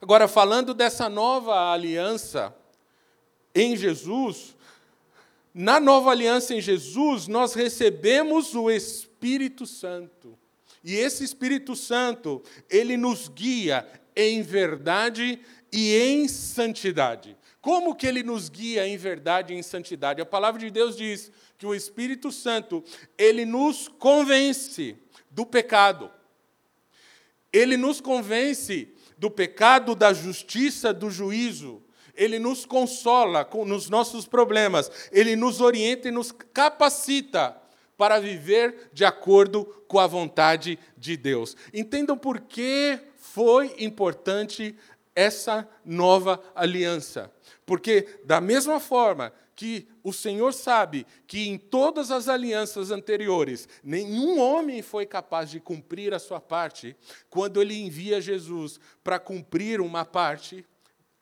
Agora, 0.00 0.28
falando 0.28 0.72
dessa 0.72 1.08
nova 1.08 1.72
aliança 1.72 2.54
em 3.54 3.76
Jesus, 3.76 4.56
na 5.52 5.80
nova 5.80 6.10
aliança 6.10 6.54
em 6.54 6.60
Jesus, 6.60 7.26
nós 7.26 7.54
recebemos 7.54 8.54
o 8.54 8.70
Espírito 8.70 9.66
Santo. 9.66 10.38
E 10.84 10.94
esse 10.94 11.24
Espírito 11.24 11.74
Santo, 11.74 12.42
ele 12.70 12.96
nos 12.96 13.28
guia 13.28 13.86
em 14.14 14.40
verdade 14.42 15.40
e 15.72 15.96
em 15.96 16.28
santidade. 16.28 17.36
Como 17.60 17.94
que 17.94 18.06
ele 18.06 18.22
nos 18.22 18.48
guia 18.48 18.86
em 18.86 18.96
verdade 18.96 19.52
e 19.52 19.56
em 19.56 19.62
santidade? 19.62 20.22
A 20.22 20.26
palavra 20.26 20.60
de 20.60 20.70
Deus 20.70 20.96
diz 20.96 21.32
que 21.58 21.66
o 21.66 21.74
Espírito 21.74 22.30
Santo, 22.30 22.84
ele 23.16 23.44
nos 23.44 23.88
convence 23.88 24.96
do 25.30 25.44
pecado. 25.44 26.10
Ele 27.52 27.76
nos 27.76 28.00
convence 28.00 28.94
do 29.16 29.30
pecado, 29.30 29.94
da 29.94 30.12
justiça, 30.12 30.92
do 30.92 31.10
juízo. 31.10 31.82
Ele 32.14 32.38
nos 32.38 32.66
consola 32.66 33.48
nos 33.66 33.88
nossos 33.88 34.26
problemas. 34.26 34.90
Ele 35.12 35.36
nos 35.36 35.60
orienta 35.60 36.08
e 36.08 36.12
nos 36.12 36.32
capacita 36.32 37.56
para 37.96 38.20
viver 38.20 38.90
de 38.92 39.04
acordo 39.04 39.64
com 39.88 39.98
a 39.98 40.06
vontade 40.06 40.78
de 40.96 41.16
Deus. 41.16 41.56
Entendam 41.72 42.16
por 42.16 42.40
que 42.40 42.98
foi 43.16 43.74
importante 43.78 44.76
essa 45.14 45.68
nova 45.84 46.40
aliança. 46.54 47.32
Porque, 47.66 48.20
da 48.24 48.40
mesma 48.40 48.78
forma 48.78 49.32
que 49.58 49.88
o 50.04 50.12
Senhor 50.12 50.54
sabe 50.54 51.04
que 51.26 51.48
em 51.48 51.58
todas 51.58 52.12
as 52.12 52.28
alianças 52.28 52.92
anteriores, 52.92 53.68
nenhum 53.82 54.38
homem 54.38 54.82
foi 54.82 55.04
capaz 55.04 55.50
de 55.50 55.58
cumprir 55.58 56.14
a 56.14 56.20
sua 56.20 56.40
parte, 56.40 56.94
quando 57.28 57.60
ele 57.60 57.74
envia 57.74 58.20
Jesus 58.20 58.78
para 59.02 59.18
cumprir 59.18 59.80
uma 59.80 60.04
parte 60.04 60.64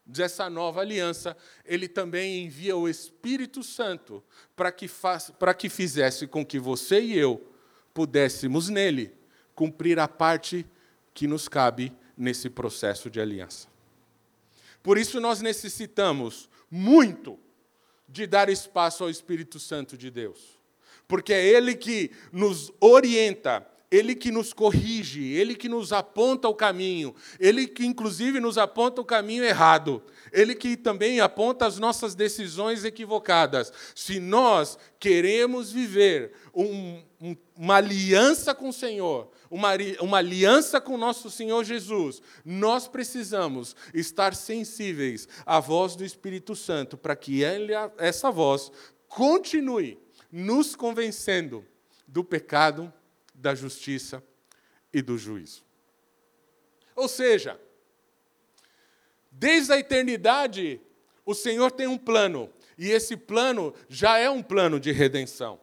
dessa 0.05 0.51
nova 0.51 0.83
aliança, 0.83 1.35
ele 1.65 1.89
também 1.89 2.45
envia 2.45 2.77
o 2.77 2.87
Espírito 2.87 3.63
Santo 3.63 4.23
para 4.55 4.71
que, 4.71 4.87
para 5.39 5.55
que 5.55 5.71
fizesse 5.71 6.27
com 6.27 6.45
que 6.45 6.59
você 6.59 7.01
e 7.01 7.17
eu 7.17 7.43
pudéssemos 7.95 8.69
nele 8.69 9.15
cumprir 9.55 9.99
a 9.99 10.07
parte 10.07 10.67
que 11.15 11.27
nos 11.27 11.49
cabe 11.49 11.91
nesse 12.15 12.51
processo 12.51 13.09
de 13.09 13.19
aliança. 13.19 13.67
Por 14.83 14.99
isso 14.99 15.23
nós 15.23 15.41
necessitamos 15.41 16.51
muito 16.71 17.46
de 18.09 18.27
dar 18.27 18.49
espaço 18.49 19.05
ao 19.05 19.11
Espírito 19.11 19.59
Santo 19.59 19.97
de 19.97 20.11
Deus. 20.11 20.59
Porque 21.09 21.33
é 21.33 21.45
Ele 21.45 21.75
que 21.75 22.11
nos 22.33 22.73
orienta, 22.81 23.67
Ele 23.91 24.15
que 24.15 24.33
nos 24.33 24.53
corrige, 24.53 25.33
Ele 25.33 25.55
que 25.55 25.69
nos 25.69 25.93
aponta 25.93 26.49
o 26.49 26.55
caminho, 26.55 27.15
Ele 27.39 27.67
que, 27.67 27.87
inclusive, 27.87 28.41
nos 28.41 28.59
aponta 28.59 29.01
o 29.01 29.05
caminho 29.05 29.45
errado, 29.45 30.03
Ele 30.33 30.55
que 30.55 30.77
também 30.77 31.21
aponta 31.21 31.67
as 31.67 31.79
nossas 31.79 32.15
decisões 32.15 32.85
equivocadas. 32.85 33.73
Se 33.95 34.19
nós 34.19 34.77
queremos 34.99 35.71
viver 35.71 36.33
um, 36.53 37.01
um, 37.21 37.37
uma 37.57 37.77
aliança 37.77 38.55
com 38.55 38.71
o 38.71 38.73
Senhor, 38.73 39.31
uma, 39.51 39.71
uma 40.01 40.19
aliança 40.19 40.81
com 40.81 40.95
o 40.95 40.99
nosso 40.99 41.31
Senhor 41.31 41.63
Jesus, 41.65 42.21
nós 42.45 42.89
precisamos 42.89 43.77
estar 43.95 44.35
sensíveis 44.35 45.29
à 45.45 45.61
voz 45.61 45.95
do 45.95 46.05
Espírito 46.05 46.57
Santo, 46.57 46.97
para 46.97 47.15
que 47.15 47.43
ele, 47.43 47.73
essa 47.99 48.31
voz 48.31 48.73
continue 49.09 49.99
nos 50.31 50.75
convencendo 50.75 51.65
do 52.07 52.25
pecado, 52.25 52.93
da 53.37 53.55
justiça 53.55 54.23
e 54.93 55.01
do 55.03 55.17
juízo. 55.17 55.65
Ou 56.95 57.09
seja, 57.09 57.61
desde 59.31 59.73
a 59.73 59.79
eternidade, 59.79 60.81
o 61.25 61.35
Senhor 61.35 61.71
tem 61.71 61.87
um 61.87 61.99
plano, 61.99 62.51
e 62.79 62.91
esse 62.91 63.17
plano 63.17 63.75
já 63.89 64.19
é 64.19 64.29
um 64.31 64.43
plano 64.43 64.81
de 64.81 64.93
redenção. 64.93 65.61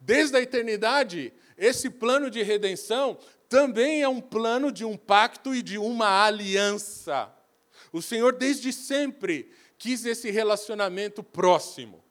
Desde 0.00 0.36
a 0.36 0.40
eternidade, 0.40 1.32
esse 1.56 1.88
plano 1.88 2.30
de 2.30 2.42
redenção 2.42 3.18
também 3.48 4.02
é 4.02 4.08
um 4.08 4.20
plano 4.20 4.70
de 4.70 4.84
um 4.84 4.96
pacto 4.96 5.54
e 5.54 5.62
de 5.62 5.78
uma 5.78 6.24
aliança. 6.26 7.32
O 7.92 8.02
Senhor, 8.02 8.34
desde 8.34 8.72
sempre, 8.72 9.50
quis 9.78 10.04
esse 10.04 10.30
relacionamento 10.30 11.22
próximo. 11.22 12.03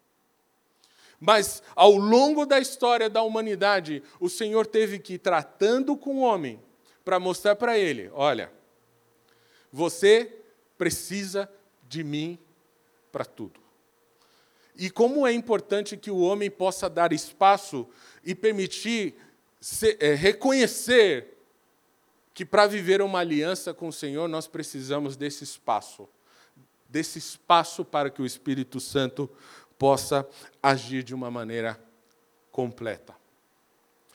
Mas, 1.26 1.64
ao 1.74 1.96
longo 1.96 2.46
da 2.46 2.60
história 2.60 3.10
da 3.10 3.24
humanidade, 3.24 4.04
o 4.20 4.28
Senhor 4.28 4.68
teve 4.68 5.00
que 5.00 5.14
ir 5.14 5.20
tratando 5.20 5.96
com 5.96 6.18
o 6.18 6.20
homem 6.20 6.60
para 7.06 7.18
mostrar 7.18 7.56
para 7.56 7.80
ele: 7.80 8.12
olha, 8.14 8.52
você 9.72 10.36
precisa 10.78 11.50
de 11.88 12.04
mim 12.04 12.38
para 13.10 13.24
tudo. 13.24 13.58
E 14.76 14.90
como 14.90 15.26
é 15.26 15.32
importante 15.32 15.96
que 15.96 16.12
o 16.12 16.20
homem 16.20 16.52
possa 16.52 16.90
dar 16.90 17.14
espaço 17.14 17.88
e 18.26 18.36
permitir 18.36 19.16
é, 20.02 20.16
reconhecer 20.16 21.38
que 22.34 22.44
para 22.44 22.68
viver 22.68 23.02
uma 23.02 23.20
aliança 23.20 23.74
com 23.74 23.88
o 23.88 23.94
Senhor 23.94 24.28
nós 24.28 24.46
precisamos 24.46 25.16
desse 25.16 25.46
espaço, 25.46 26.06
desse 26.90 27.18
espaço 27.18 27.86
para 27.86 28.10
que 28.10 28.22
o 28.22 28.26
Espírito 28.26 28.82
Santo 28.82 29.30
possa 29.84 30.26
agir 30.62 31.04
de 31.04 31.14
uma 31.14 31.30
maneira 31.30 31.78
completa. 32.54 33.14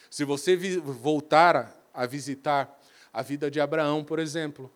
Se 0.09 0.25
você 0.25 0.57
voltar 0.79 1.79
a 1.93 2.07
visitar 2.07 2.81
a 3.13 3.21
vida 3.21 3.51
de 3.51 3.61
Abraão, 3.61 4.03
por 4.03 4.19
exemplo, 4.19 4.73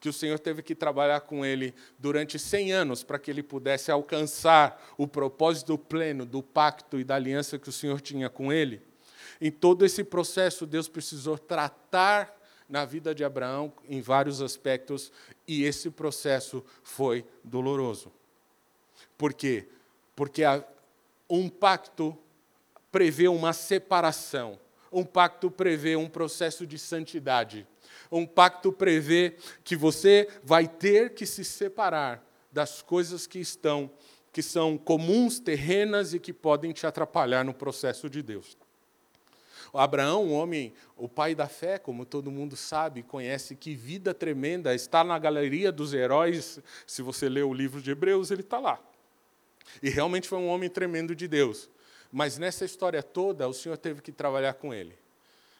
que 0.00 0.08
o 0.08 0.12
Senhor 0.12 0.40
teve 0.40 0.64
que 0.64 0.74
trabalhar 0.74 1.20
com 1.20 1.46
ele 1.46 1.72
durante 1.96 2.40
100 2.40 2.72
anos 2.72 3.04
para 3.04 3.20
que 3.20 3.30
ele 3.30 3.40
pudesse 3.40 3.92
alcançar 3.92 4.84
o 4.98 5.06
propósito 5.06 5.78
pleno 5.78 6.26
do 6.26 6.42
pacto 6.42 6.98
e 6.98 7.04
da 7.04 7.14
aliança 7.14 7.56
que 7.56 7.68
o 7.68 7.72
Senhor 7.72 8.00
tinha 8.00 8.28
com 8.28 8.52
ele. 8.52 8.82
Em 9.40 9.52
todo 9.52 9.84
esse 9.84 10.02
processo, 10.02 10.66
Deus 10.66 10.88
precisou 10.88 11.38
tratar 11.38 12.36
na 12.68 12.84
vida 12.84 13.14
de 13.14 13.22
Abraão 13.22 13.72
em 13.88 14.00
vários 14.00 14.42
aspectos, 14.42 15.12
e 15.46 15.62
esse 15.62 15.88
processo 15.88 16.64
foi 16.82 17.24
doloroso. 17.44 18.10
Por 19.16 19.32
quê? 19.32 19.68
Porque 20.16 20.42
um 21.30 21.48
pacto 21.48 22.18
prevê 22.90 23.28
uma 23.28 23.52
separação, 23.52 24.58
um 24.90 25.04
pacto 25.04 25.50
prevê 25.50 25.94
um 25.94 26.08
processo 26.08 26.66
de 26.66 26.78
santidade, 26.78 27.66
um 28.10 28.26
pacto 28.26 28.72
prevê 28.72 29.36
que 29.62 29.76
você 29.76 30.26
vai 30.42 30.66
ter 30.66 31.14
que 31.14 31.26
se 31.26 31.44
separar 31.44 32.24
das 32.50 32.80
coisas 32.80 33.26
que 33.26 33.38
estão 33.38 33.90
que 34.32 34.42
são 34.42 34.76
comuns, 34.76 35.40
terrenas 35.40 36.12
e 36.12 36.20
que 36.20 36.30
podem 36.30 36.70
te 36.70 36.86
atrapalhar 36.86 37.42
no 37.42 37.54
processo 37.54 38.10
de 38.10 38.22
Deus. 38.22 38.54
Abraão, 39.72 40.26
um 40.26 40.32
homem, 40.34 40.74
o 40.94 41.08
pai 41.08 41.34
da 41.34 41.48
fé, 41.48 41.78
como 41.78 42.04
todo 42.04 42.30
mundo 42.30 42.54
sabe, 42.54 43.02
conhece, 43.02 43.56
que 43.56 43.74
vida 43.74 44.12
tremenda, 44.12 44.74
está 44.74 45.02
na 45.02 45.18
galeria 45.18 45.72
dos 45.72 45.94
heróis. 45.94 46.60
Se 46.86 47.00
você 47.00 47.30
lê 47.30 47.42
o 47.42 47.54
livro 47.54 47.80
de 47.80 47.90
Hebreus, 47.90 48.30
ele 48.30 48.42
está 48.42 48.58
lá. 48.58 48.78
E 49.82 49.90
realmente 49.90 50.28
foi 50.28 50.38
um 50.38 50.48
homem 50.48 50.68
tremendo 50.68 51.14
de 51.14 51.28
Deus. 51.28 51.68
Mas 52.10 52.38
nessa 52.38 52.64
história 52.64 53.02
toda, 53.02 53.48
o 53.48 53.52
Senhor 53.52 53.76
teve 53.76 54.00
que 54.00 54.12
trabalhar 54.12 54.54
com 54.54 54.72
ele. 54.72 54.96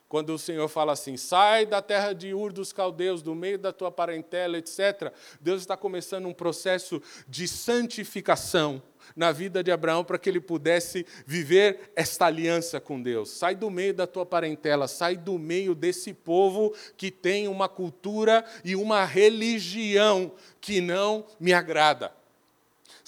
Quando 0.09 0.31
o 0.31 0.39
Senhor 0.39 0.69
fala 0.69 0.93
assim, 0.93 1.17
sai 1.17 1.67
da 1.67 1.83
terra 1.83 2.13
de 2.13 2.33
Ur 2.33 2.53
dos 2.53 2.73
caldeus, 2.73 3.23
do 3.23 3.35
meio 3.35 3.59
da 3.59 3.73
tua 3.73 3.91
parentela, 3.91 4.57
etc., 4.57 5.13
Deus 5.41 5.63
está 5.63 5.77
começando 5.77 6.27
um 6.27 6.33
processo 6.33 7.03
de 7.27 7.49
santificação 7.49 8.81
na 9.17 9.33
vida 9.33 9.65
de 9.65 9.73
Abraão 9.73 10.05
para 10.05 10.17
que 10.17 10.29
ele 10.29 10.41
pudesse 10.41 11.05
viver 11.27 11.91
esta 11.97 12.27
aliança 12.27 12.81
com 12.81 13.03
Deus. 13.03 13.31
Sai 13.31 13.57
do 13.57 13.69
meio 13.69 13.95
da 13.95 14.07
tua 14.07 14.25
parentela, 14.25 14.87
sai 14.87 15.17
do 15.17 15.41
meio 15.41 15.75
desse 15.75 16.15
povo 16.15 16.73
que 16.97 17.11
tem 17.11 17.49
uma 17.49 17.69
cultura 17.69 18.45
e 18.65 18.77
uma 18.77 19.05
religião 19.05 20.33
que 20.61 20.81
não 20.81 21.27
me 21.41 21.53
agrada. 21.53 22.13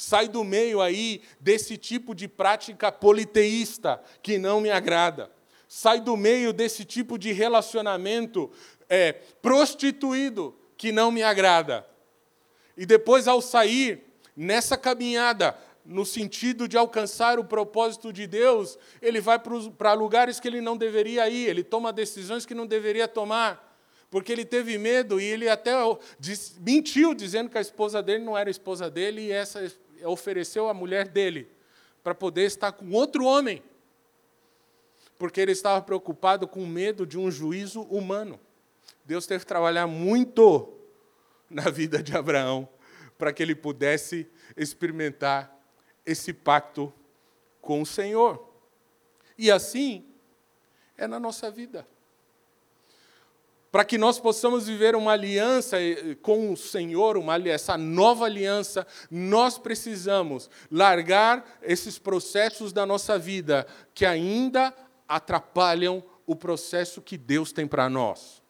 Sai 0.01 0.29
do 0.29 0.45
meio 0.45 0.81
aí 0.81 1.23
desse 1.41 1.77
tipo 1.77 2.15
de 2.15 2.29
prática 2.29 2.93
politeísta 2.93 4.01
que 4.23 4.39
não 4.39 4.61
me 4.61 4.71
agrada 4.71 5.37
sai 5.69 6.01
do 6.01 6.17
meio 6.17 6.53
desse 6.53 6.83
tipo 6.83 7.19
de 7.19 7.31
relacionamento 7.31 8.51
é, 8.89 9.13
prostituído 9.13 10.57
que 10.79 10.91
não 10.91 11.11
me 11.11 11.23
agrada. 11.23 11.87
E 12.77 12.87
depois, 12.87 13.29
ao 13.29 13.43
sair 13.43 14.03
nessa 14.35 14.79
caminhada, 14.79 15.55
no 15.85 16.07
sentido 16.07 16.67
de 16.67 16.79
alcançar 16.79 17.39
o 17.39 17.45
propósito 17.45 18.13
de 18.13 18.27
Deus, 18.27 18.79
ele 19.03 19.21
vai 19.21 19.39
para 19.39 19.93
lugares 19.93 20.41
que 20.41 20.49
ele 20.49 20.61
não 20.61 20.77
deveria 20.77 21.29
ir, 21.29 21.49
ele 21.49 21.63
toma 21.63 21.93
decisões 21.93 22.47
que 22.47 22.55
não 22.55 22.67
deveria 22.67 23.09
tomar, 23.09 23.77
porque 24.11 24.33
ele 24.33 24.45
teve 24.45 24.79
medo 24.79 25.21
e 25.21 25.25
ele 25.25 25.49
até 25.49 25.73
mentiu, 26.61 27.15
dizendo 27.15 27.51
que 27.51 27.59
a 27.59 27.61
esposa 27.61 28.03
dele 28.03 28.25
não 28.25 28.39
era 28.39 28.49
esposa 28.49 28.91
dele 28.91 29.23
e 29.23 29.33
essa 29.33 29.71
ofereceu 30.05 30.69
a 30.69 30.75
mulher 30.75 31.09
dele 31.09 31.51
para 32.03 32.15
poder 32.15 32.45
estar 32.45 32.73
com 32.73 32.91
outro 32.93 33.25
homem, 33.25 33.63
porque 35.19 35.41
ele 35.41 35.53
estava 35.53 35.83
preocupado 35.83 36.47
com 36.47 36.65
medo 36.65 37.07
de 37.07 37.19
um 37.19 37.31
juízo 37.31 37.83
humano. 37.83 38.39
Deus 39.05 39.27
teve 39.27 39.41
que 39.41 39.47
trabalhar 39.47 39.87
muito 39.87 40.73
na 41.51 41.71
vida 41.71 42.03
de 42.03 42.17
Abraão 42.17 42.69
para 43.17 43.33
que 43.33 43.43
ele 43.43 43.55
pudesse 43.55 44.29
experimentar 44.57 45.55
esse 46.07 46.33
pacto 46.33 46.93
com 47.61 47.83
o 47.83 47.87
Senhor. 47.87 48.49
E 49.37 49.51
assim 49.51 50.07
é 50.97 51.07
na 51.07 51.19
nossa 51.19 51.51
vida. 51.51 51.87
Para 53.71 53.85
que 53.85 53.99
nós 53.99 54.19
possamos 54.19 54.67
viver 54.67 54.97
uma 54.97 55.13
aliança 55.13 55.81
eh, 55.81 56.17
com 56.23 56.53
o 56.53 56.57
Senhor, 56.57 57.19
uma, 57.19 57.37
essa 57.49 57.77
nova 57.77 58.25
aliança, 58.25 58.87
nós 59.11 59.59
precisamos 59.59 60.49
largar 60.71 61.45
esses 61.63 61.99
processos 61.99 62.73
da 62.73 62.87
nossa 62.87 63.19
vida 63.19 63.67
que 63.93 64.07
ainda 64.07 64.73
atrapalham 65.07 66.03
o 66.27 66.35
processo 66.35 67.03
que 67.03 67.19
Deus 67.19 67.53
tem 67.53 67.67
para 67.67 67.89
nós. 67.89 68.43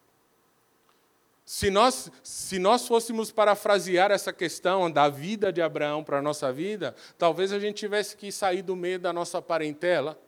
Se 1.44 1.70
nós, 1.70 2.12
se 2.22 2.58
nós 2.58 2.86
fôssemos 2.86 3.32
parafrasear 3.32 4.10
essa 4.10 4.32
questão 4.32 4.90
da 4.90 5.08
vida 5.08 5.50
de 5.50 5.62
Abraão 5.62 6.04
para 6.04 6.18
a 6.18 6.22
nossa 6.22 6.52
vida, 6.52 6.94
talvez 7.16 7.52
a 7.52 7.58
gente 7.58 7.76
tivesse 7.76 8.16
que 8.16 8.30
sair 8.30 8.60
do 8.60 8.76
meio 8.76 8.98
da 8.98 9.14
nossa 9.14 9.40
parentela, 9.40 10.20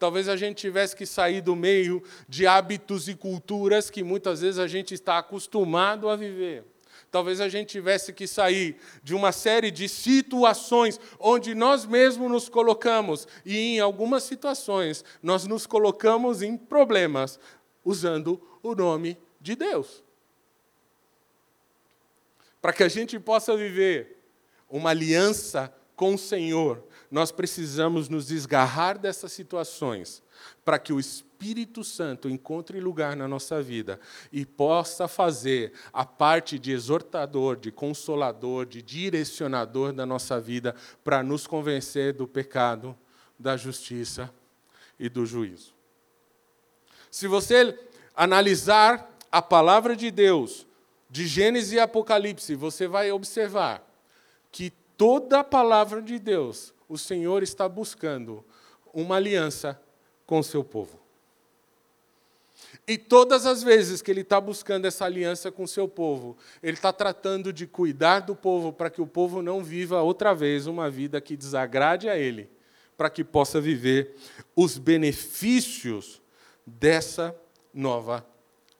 talvez 0.00 0.28
a 0.28 0.36
gente 0.36 0.56
tivesse 0.56 0.96
que 0.96 1.06
sair 1.06 1.40
do 1.40 1.54
meio 1.54 2.02
de 2.28 2.44
hábitos 2.44 3.06
e 3.06 3.14
culturas 3.14 3.88
que 3.88 4.02
muitas 4.02 4.40
vezes 4.40 4.58
a 4.58 4.66
gente 4.66 4.92
está 4.92 5.18
acostumado 5.18 6.08
a 6.08 6.16
viver. 6.16 6.64
Talvez 7.12 7.40
a 7.40 7.48
gente 7.48 7.68
tivesse 7.68 8.12
que 8.12 8.26
sair 8.26 8.76
de 9.02 9.14
uma 9.14 9.30
série 9.30 9.70
de 9.70 9.88
situações 9.88 10.98
onde 11.20 11.54
nós 11.54 11.86
mesmos 11.86 12.28
nos 12.30 12.48
colocamos, 12.48 13.28
e 13.44 13.76
em 13.76 13.80
algumas 13.80 14.24
situações 14.24 15.04
nós 15.22 15.46
nos 15.46 15.66
colocamos 15.66 16.42
em 16.42 16.56
problemas 16.56 17.38
usando 17.84 18.40
o 18.62 18.74
nome 18.74 19.16
de 19.40 19.54
Deus 19.54 20.02
para 22.60 22.72
que 22.72 22.82
a 22.82 22.88
gente 22.88 23.18
possa 23.18 23.56
viver 23.56 24.18
uma 24.68 24.90
aliança 24.90 25.72
com 25.96 26.14
o 26.14 26.18
Senhor, 26.18 26.84
nós 27.10 27.32
precisamos 27.32 28.08
nos 28.08 28.28
desgarrar 28.28 28.98
dessas 28.98 29.32
situações, 29.32 30.22
para 30.64 30.78
que 30.78 30.92
o 30.92 31.00
Espírito 31.00 31.82
Santo 31.82 32.28
encontre 32.28 32.80
lugar 32.80 33.16
na 33.16 33.26
nossa 33.26 33.60
vida 33.60 33.98
e 34.30 34.46
possa 34.46 35.08
fazer 35.08 35.72
a 35.92 36.04
parte 36.04 36.58
de 36.58 36.70
exortador, 36.70 37.56
de 37.56 37.72
consolador, 37.72 38.64
de 38.64 38.80
direcionador 38.80 39.92
da 39.92 40.06
nossa 40.06 40.40
vida, 40.40 40.74
para 41.02 41.22
nos 41.22 41.46
convencer 41.46 42.12
do 42.12 42.28
pecado, 42.28 42.96
da 43.38 43.56
justiça 43.56 44.32
e 44.98 45.08
do 45.08 45.26
juízo. 45.26 45.74
Se 47.10 47.26
você 47.26 47.76
analisar 48.14 49.10
a 49.32 49.42
palavra 49.42 49.96
de 49.96 50.10
Deus, 50.10 50.66
de 51.08 51.26
Gênesis 51.26 51.72
e 51.72 51.80
Apocalipse, 51.80 52.54
você 52.54 52.86
vai 52.86 53.10
observar 53.10 53.84
que 54.52 54.72
toda 55.00 55.40
a 55.40 55.44
palavra 55.44 56.02
de 56.02 56.18
Deus, 56.18 56.74
o 56.86 56.98
Senhor 56.98 57.42
está 57.42 57.66
buscando 57.66 58.44
uma 58.92 59.16
aliança 59.16 59.80
com 60.26 60.40
o 60.40 60.44
seu 60.44 60.62
povo. 60.62 61.00
E 62.86 62.98
todas 62.98 63.46
as 63.46 63.62
vezes 63.62 64.02
que 64.02 64.10
ele 64.10 64.20
está 64.20 64.38
buscando 64.38 64.84
essa 64.84 65.06
aliança 65.06 65.50
com 65.50 65.62
o 65.62 65.68
seu 65.68 65.88
povo, 65.88 66.36
ele 66.62 66.74
está 66.74 66.92
tratando 66.92 67.50
de 67.50 67.66
cuidar 67.66 68.20
do 68.20 68.36
povo 68.36 68.74
para 68.74 68.90
que 68.90 69.00
o 69.00 69.06
povo 69.06 69.40
não 69.40 69.64
viva 69.64 70.02
outra 70.02 70.34
vez 70.34 70.66
uma 70.66 70.90
vida 70.90 71.18
que 71.18 71.34
desagrade 71.34 72.06
a 72.06 72.18
ele, 72.18 72.50
para 72.94 73.08
que 73.08 73.24
possa 73.24 73.58
viver 73.58 74.14
os 74.54 74.76
benefícios 74.76 76.20
dessa 76.66 77.34
nova 77.72 78.26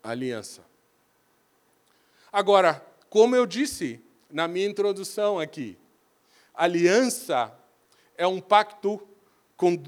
aliança. 0.02 0.66
Agora, 2.30 2.85
como 3.09 3.35
eu 3.35 3.46
disse 3.46 4.04
na 4.30 4.46
minha 4.46 4.66
introdução 4.66 5.38
aqui, 5.38 5.80
aliança 6.61 7.59
é 8.18 8.27
um 8.27 8.38
pacto 8.38 9.01
com, 9.57 9.83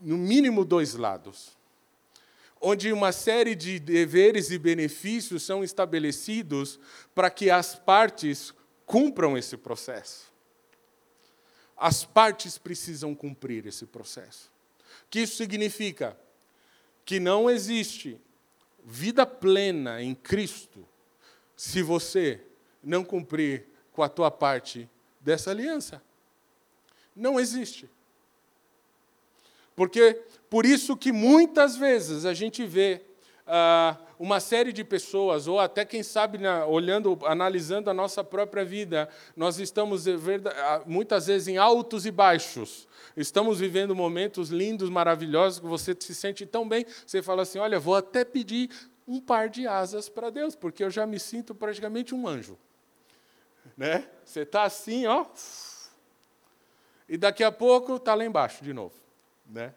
no 0.00 0.16
mínimo, 0.16 0.64
dois 0.64 0.94
lados, 0.94 1.54
onde 2.58 2.90
uma 2.94 3.12
série 3.12 3.54
de 3.54 3.78
deveres 3.78 4.50
e 4.50 4.58
benefícios 4.58 5.42
são 5.42 5.62
estabelecidos 5.62 6.80
para 7.14 7.28
que 7.28 7.50
as 7.50 7.74
partes 7.74 8.54
cumpram 8.86 9.36
esse 9.36 9.54
processo. 9.58 10.32
As 11.76 12.04
partes 12.04 12.56
precisam 12.56 13.14
cumprir 13.14 13.66
esse 13.66 13.84
processo. 13.84 14.50
O 15.04 15.10
que 15.10 15.20
isso 15.20 15.36
significa? 15.36 16.18
Que 17.04 17.20
não 17.20 17.50
existe 17.50 18.18
vida 18.82 19.26
plena 19.26 20.02
em 20.02 20.14
Cristo 20.14 20.88
se 21.54 21.82
você 21.82 22.40
não 22.82 23.04
cumprir 23.04 23.66
com 23.92 24.02
a 24.02 24.08
tua 24.08 24.30
parte 24.30 24.88
dessa 25.28 25.50
aliança. 25.50 26.00
Não 27.14 27.38
existe. 27.38 27.86
Porque 29.76 30.22
por 30.48 30.64
isso 30.64 30.96
que 30.96 31.12
muitas 31.12 31.76
vezes 31.76 32.24
a 32.24 32.32
gente 32.32 32.64
vê 32.64 33.02
ah, 33.46 33.98
uma 34.18 34.40
série 34.40 34.72
de 34.72 34.82
pessoas, 34.82 35.46
ou 35.46 35.60
até 35.60 35.84
quem 35.84 36.02
sabe, 36.02 36.38
na, 36.38 36.64
olhando, 36.64 37.18
analisando 37.26 37.90
a 37.90 37.94
nossa 37.94 38.24
própria 38.24 38.64
vida, 38.64 39.06
nós 39.36 39.58
estamos 39.58 40.06
eh, 40.06 40.16
ah, 40.64 40.82
muitas 40.86 41.26
vezes 41.26 41.46
em 41.48 41.58
altos 41.58 42.06
e 42.06 42.10
baixos. 42.10 42.88
Estamos 43.14 43.60
vivendo 43.60 43.94
momentos 43.94 44.48
lindos, 44.48 44.88
maravilhosos, 44.88 45.60
que 45.60 45.66
você 45.66 45.94
se 46.00 46.14
sente 46.14 46.46
tão 46.46 46.66
bem, 46.66 46.86
você 47.06 47.20
fala 47.20 47.42
assim: 47.42 47.58
olha, 47.58 47.78
vou 47.78 47.94
até 47.94 48.24
pedir 48.24 48.70
um 49.06 49.20
par 49.20 49.50
de 49.50 49.66
asas 49.66 50.08
para 50.08 50.30
Deus, 50.30 50.56
porque 50.56 50.82
eu 50.82 50.90
já 50.90 51.06
me 51.06 51.20
sinto 51.20 51.54
praticamente 51.54 52.14
um 52.14 52.26
anjo. 52.26 52.56
Né? 53.78 54.06
Você 54.24 54.40
está 54.40 54.64
assim, 54.64 55.06
ó, 55.06 55.24
e 57.08 57.16
daqui 57.16 57.44
a 57.44 57.52
pouco 57.52 57.96
está 57.96 58.12
lá 58.14 58.24
embaixo 58.24 58.62
de 58.62 58.74
novo, 58.74 58.96
né? 59.46 59.72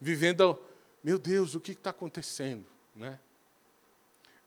Vivendo, 0.00 0.58
meu 1.02 1.18
Deus, 1.18 1.54
o 1.54 1.60
que 1.60 1.72
está 1.72 1.90
acontecendo, 1.90 2.64
né? 2.94 3.18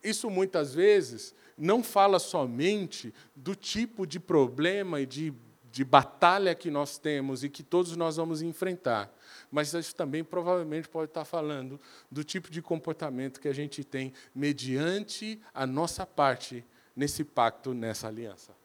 Isso 0.02 0.30
muitas 0.30 0.74
vezes 0.74 1.36
não 1.58 1.84
fala 1.84 2.18
somente 2.18 3.14
do 3.36 3.54
tipo 3.54 4.08
de 4.08 4.20
problema 4.20 5.02
e 5.02 5.06
de 5.06 5.34
de 5.70 5.84
batalha 5.84 6.56
que 6.56 6.72
nós 6.72 6.98
temos 6.98 7.44
e 7.44 7.50
que 7.50 7.62
todos 7.62 7.96
nós 7.96 8.16
vamos 8.16 8.42
enfrentar. 8.42 9.14
Mas 9.52 9.74
isso 9.76 9.96
também 9.96 10.24
provavelmente 10.24 10.90
pode 10.90 11.12
estar 11.12 11.24
falando 11.24 11.80
do 12.10 12.24
tipo 12.24 12.50
de 12.50 12.64
comportamento 12.64 13.40
que 13.40 13.48
a 13.48 13.54
gente 13.54 13.84
tem 13.84 14.12
mediante 14.34 15.40
a 15.54 15.68
nossa 15.68 16.04
parte 16.04 16.66
nesse 16.96 17.24
pacto, 17.24 17.76
nessa 17.76 18.08
aliança. 18.08 18.56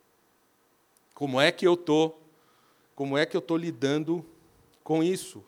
Como 1.22 1.40
é 1.40 1.52
que 1.52 1.64
eu 1.64 1.74
estou? 1.74 2.20
Como 2.96 3.16
é 3.16 3.24
que 3.24 3.36
eu 3.36 3.38
estou 3.38 3.56
lidando 3.56 4.26
com 4.82 5.04
isso? 5.04 5.40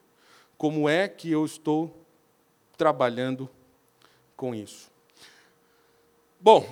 Como 0.56 0.88
é 0.88 1.08
que 1.08 1.28
eu 1.28 1.44
estou 1.44 2.06
trabalhando 2.76 3.50
com 4.36 4.54
isso? 4.54 4.88
Bom, 6.38 6.64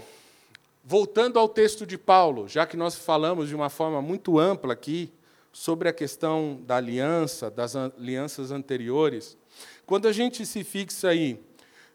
Voltando 0.85 1.37
ao 1.37 1.49
texto 1.49 1.85
de 1.85 1.99
Paulo, 1.99 2.47
já 2.47 2.65
que 2.65 2.77
nós 2.77 2.95
falamos 2.95 3.49
de 3.49 3.57
uma 3.57 3.69
forma 3.69 4.01
muito 4.01 4.39
ampla 4.39 4.73
aqui 4.73 5.13
sobre 5.53 5.89
a 5.89 5.93
questão 5.93 6.61
da 6.65 6.77
aliança, 6.77 7.51
das 7.51 7.75
alianças 7.75 8.53
anteriores, 8.53 9.37
quando 9.85 10.07
a 10.07 10.13
gente 10.13 10.47
se 10.47 10.63
fixa 10.63 11.09
aí 11.09 11.41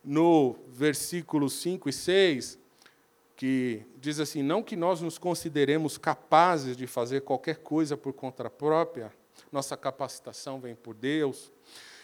no 0.04 0.58
versículo 0.68 1.50
5 1.50 1.88
e 1.88 1.94
6, 1.94 2.60
que 3.38 3.86
diz 3.98 4.20
assim: 4.20 4.44
Não 4.44 4.62
que 4.62 4.76
nós 4.76 5.00
nos 5.00 5.18
consideremos 5.18 5.98
capazes 5.98 6.76
de 6.76 6.86
fazer 6.86 7.22
qualquer 7.22 7.60
coisa 7.60 7.96
por 7.96 8.12
conta 8.12 8.50
própria, 8.50 9.14
nossa 9.50 9.78
capacitação 9.78 10.60
vem 10.60 10.76
por 10.76 10.94
Deus. 10.94 11.50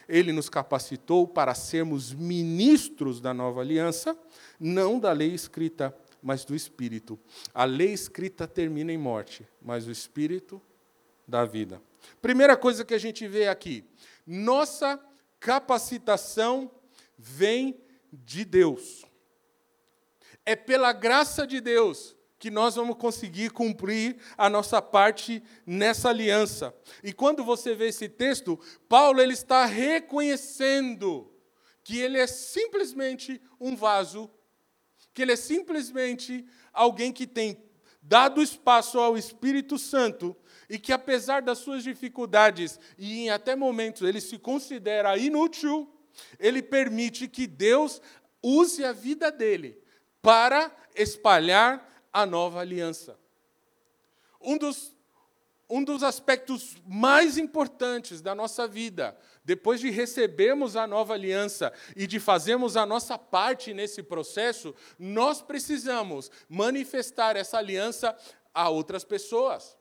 Ele 0.08 0.32
nos 0.32 0.50
capacitou 0.50 1.28
para 1.28 1.54
sermos 1.56 2.13
ministros 2.13 3.19
da 3.19 3.34
nova 3.34 3.62
aliança, 3.62 4.17
não 4.60 5.00
da 5.00 5.12
lei 5.12 5.34
escrita 5.34 5.93
mas 6.24 6.46
do 6.46 6.56
Espírito. 6.56 7.19
A 7.54 7.65
lei 7.65 7.91
escrita 7.91 8.48
termina 8.48 8.93
em 8.93 8.98
morte, 8.98 9.46
mas 9.62 9.86
o 9.86 9.91
Espírito 9.91 10.62
dá 11.28 11.43
vida. 11.43 11.82
Primeira 12.22 12.56
coisa 12.56 12.86
que 12.86 12.93
a 12.93 12.98
gente 12.98 13.28
vê 13.28 13.48
aqui: 13.48 13.84
nossa 14.26 15.00
capacitação 15.39 16.72
vem 17.17 17.78
de 18.12 18.46
Deus. 18.46 19.06
É 20.45 20.56
pela 20.56 20.91
graça 20.91 21.47
de 21.47 21.62
Deus 21.62 22.15
que 22.43 22.51
nós 22.51 22.75
vamos 22.75 22.97
conseguir 22.97 23.51
cumprir 23.51 24.17
a 24.38 24.49
nossa 24.49 24.82
parte 24.82 25.41
nessa 25.65 26.10
aliança. 26.10 26.75
E 27.01 27.13
quando 27.13 27.41
você 27.41 27.73
vê 27.73 27.88
esse 27.88 28.10
texto, 28.10 28.60
Paulo 28.89 29.21
ele 29.21 29.32
está 29.32 29.63
reconhecendo 29.63 31.32
que 31.86 31.97
ele 31.99 32.17
é 32.17 32.27
simplesmente 32.27 33.41
um 33.58 33.77
vaso, 33.77 34.29
que 35.13 35.21
ele 35.21 35.32
é 35.32 35.38
simplesmente 35.38 36.45
alguém 36.73 37.13
que 37.13 37.25
tem 37.25 37.63
dado 38.01 38.41
espaço 38.41 38.99
ao 38.99 39.17
Espírito 39.17 39.77
Santo 39.77 40.36
e 40.69 40.77
que, 40.77 40.91
apesar 40.91 41.41
das 41.41 41.60
suas 41.60 41.82
dificuldades 41.82 42.77
e 42.97 43.19
em 43.19 43.29
até 43.29 43.56
momentos 43.56 44.01
ele 44.01 44.19
se 44.19 44.38
considera 44.38 45.17
inútil, 45.17 45.89
ele 46.38 46.62
permite 46.62 47.29
que 47.29 47.47
Deus 47.47 48.01
use 48.41 48.84
a 48.84 48.91
vida 48.91 49.32
dele 49.32 49.82
para 50.24 50.72
espalhar 50.96 51.86
a 52.12 52.26
nova 52.26 52.62
aliança. 52.62 53.20
Um 54.42 54.58
dos, 54.58 54.96
um 55.70 55.84
dos 55.84 56.02
aspectos 56.02 56.78
mais 56.88 57.38
importantes 57.38 58.22
da 58.22 58.34
nossa 58.34 58.66
vida, 58.66 59.18
depois 59.44 59.82
de 59.82 59.90
recebermos 59.90 60.78
a 60.78 60.88
nova 60.88 61.14
aliança 61.14 61.74
e 61.94 62.08
de 62.08 62.22
fazermos 62.22 62.78
a 62.78 62.86
nossa 62.86 63.18
parte 63.18 63.74
nesse 63.74 64.02
processo, 64.02 64.74
nós 64.98 65.42
precisamos 65.42 66.32
manifestar 66.48 67.36
essa 67.36 67.58
aliança 67.58 68.18
a 68.54 68.70
outras 68.70 69.04
pessoas. 69.04 69.76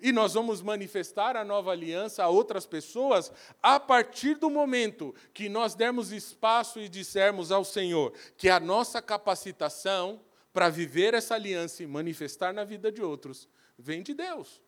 E 0.00 0.12
nós 0.12 0.32
vamos 0.32 0.62
manifestar 0.62 1.36
a 1.36 1.44
nova 1.44 1.72
aliança 1.72 2.24
a 2.24 2.28
outras 2.28 2.64
pessoas 2.64 3.30
a 3.62 3.78
partir 3.78 4.36
do 4.36 4.48
momento 4.48 5.14
que 5.34 5.48
nós 5.48 5.74
dermos 5.74 6.10
espaço 6.10 6.80
e 6.80 6.88
dissermos 6.88 7.52
ao 7.52 7.64
Senhor 7.64 8.12
que 8.36 8.48
a 8.48 8.58
nossa 8.58 9.02
capacitação 9.02 10.20
para 10.52 10.70
viver 10.70 11.12
essa 11.12 11.34
aliança 11.34 11.82
e 11.82 11.86
manifestar 11.86 12.52
na 12.52 12.64
vida 12.64 12.90
de 12.90 13.02
outros 13.02 13.48
vem 13.78 14.02
de 14.02 14.14
Deus. 14.14 14.62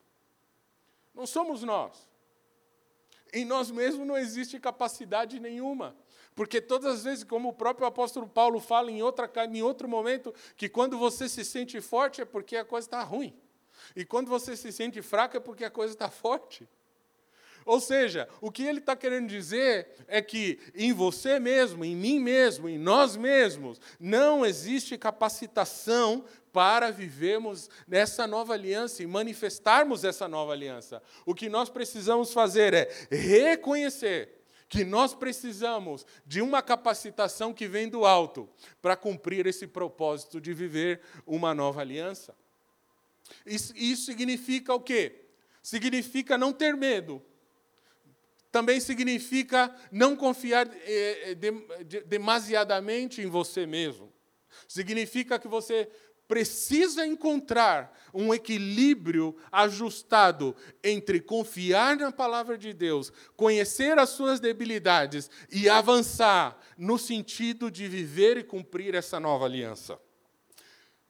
Não 1.13 1.25
somos 1.25 1.63
nós. 1.63 2.09
Em 3.33 3.43
nós 3.43 3.71
mesmos 3.71 4.05
não 4.05 4.17
existe 4.17 4.59
capacidade 4.59 5.39
nenhuma. 5.39 5.95
Porque 6.35 6.61
todas 6.61 6.95
as 6.95 7.03
vezes, 7.03 7.23
como 7.23 7.49
o 7.49 7.53
próprio 7.53 7.87
apóstolo 7.87 8.27
Paulo 8.27 8.59
fala 8.59 8.91
em, 8.91 9.01
outra, 9.01 9.29
em 9.51 9.61
outro 9.61 9.87
momento, 9.87 10.33
que 10.55 10.69
quando 10.69 10.97
você 10.97 11.27
se 11.27 11.43
sente 11.43 11.81
forte 11.81 12.21
é 12.21 12.25
porque 12.25 12.55
a 12.55 12.65
coisa 12.65 12.87
está 12.87 13.03
ruim. 13.03 13.35
E 13.95 14.05
quando 14.05 14.27
você 14.27 14.55
se 14.55 14.71
sente 14.71 15.01
fraco 15.01 15.37
é 15.37 15.39
porque 15.39 15.65
a 15.65 15.69
coisa 15.69 15.93
está 15.93 16.09
forte. 16.09 16.67
Ou 17.65 17.79
seja, 17.79 18.27
o 18.41 18.51
que 18.51 18.63
ele 18.63 18.79
está 18.79 18.95
querendo 18.95 19.27
dizer 19.27 19.87
é 20.07 20.21
que 20.21 20.59
em 20.75 20.91
você 20.91 21.39
mesmo, 21.39 21.85
em 21.85 21.95
mim 21.95 22.19
mesmo, 22.19 22.67
em 22.67 22.77
nós 22.77 23.15
mesmos, 23.15 23.79
não 23.99 24.45
existe 24.45 24.97
capacitação 24.97 26.25
para 26.51 26.91
vivermos 26.91 27.69
nessa 27.87 28.27
nova 28.27 28.53
aliança 28.53 29.01
e 29.01 29.07
manifestarmos 29.07 30.03
essa 30.03 30.27
nova 30.27 30.51
aliança. 30.51 31.01
O 31.25 31.33
que 31.33 31.49
nós 31.49 31.69
precisamos 31.69 32.33
fazer 32.33 32.73
é 32.73 32.89
reconhecer 33.09 34.43
que 34.69 34.83
nós 34.83 35.13
precisamos 35.13 36.05
de 36.25 36.41
uma 36.41 36.61
capacitação 36.61 37.53
que 37.53 37.67
vem 37.67 37.87
do 37.87 38.05
alto 38.05 38.49
para 38.81 38.95
cumprir 38.95 39.45
esse 39.45 39.67
propósito 39.67 40.41
de 40.41 40.53
viver 40.53 40.99
uma 41.27 41.53
nova 41.53 41.81
aliança. 41.81 42.35
Isso, 43.45 43.73
isso 43.75 44.05
significa 44.05 44.73
o 44.73 44.79
quê? 44.79 45.25
Significa 45.61 46.37
não 46.37 46.51
ter 46.51 46.75
medo. 46.75 47.21
Também 48.51 48.79
significa 48.79 49.73
não 49.91 50.15
confiar 50.15 50.67
eh, 50.67 51.31
eh 51.31 51.35
de, 51.35 51.51
de, 51.85 52.01
demasiadamente 52.01 53.21
em 53.21 53.27
você 53.27 53.65
mesmo. 53.65 54.13
Significa 54.67 55.39
que 55.39 55.47
você 55.47 55.89
precisa 56.27 57.05
encontrar 57.05 57.97
um 58.13 58.33
equilíbrio 58.33 59.35
ajustado 59.51 60.55
entre 60.83 61.19
confiar 61.19 61.97
na 61.97 62.11
palavra 62.11 62.57
de 62.57 62.73
Deus, 62.73 63.11
conhecer 63.35 63.97
as 63.99 64.09
suas 64.09 64.39
debilidades 64.39 65.29
e 65.51 65.69
avançar 65.69 66.57
no 66.77 66.97
sentido 66.97 67.69
de 67.69 67.87
viver 67.87 68.37
e 68.37 68.43
cumprir 68.43 68.95
essa 68.95 69.19
nova 69.19 69.45
aliança. 69.45 69.99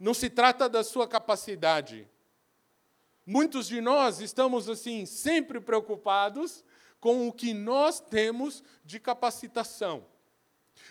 Não 0.03 0.13
se 0.13 0.29
trata 0.29 0.67
da 0.67 0.83
sua 0.83 1.07
capacidade. 1.07 2.05
Muitos 3.25 3.67
de 3.67 3.79
nós 3.79 4.19
estamos 4.19 4.67
assim 4.67 5.05
sempre 5.05 5.61
preocupados 5.61 6.61
com 6.99 7.25
o 7.25 7.31
que 7.31 7.53
nós 7.53 8.01
temos 8.01 8.61
de 8.83 8.99
capacitação. 8.99 10.05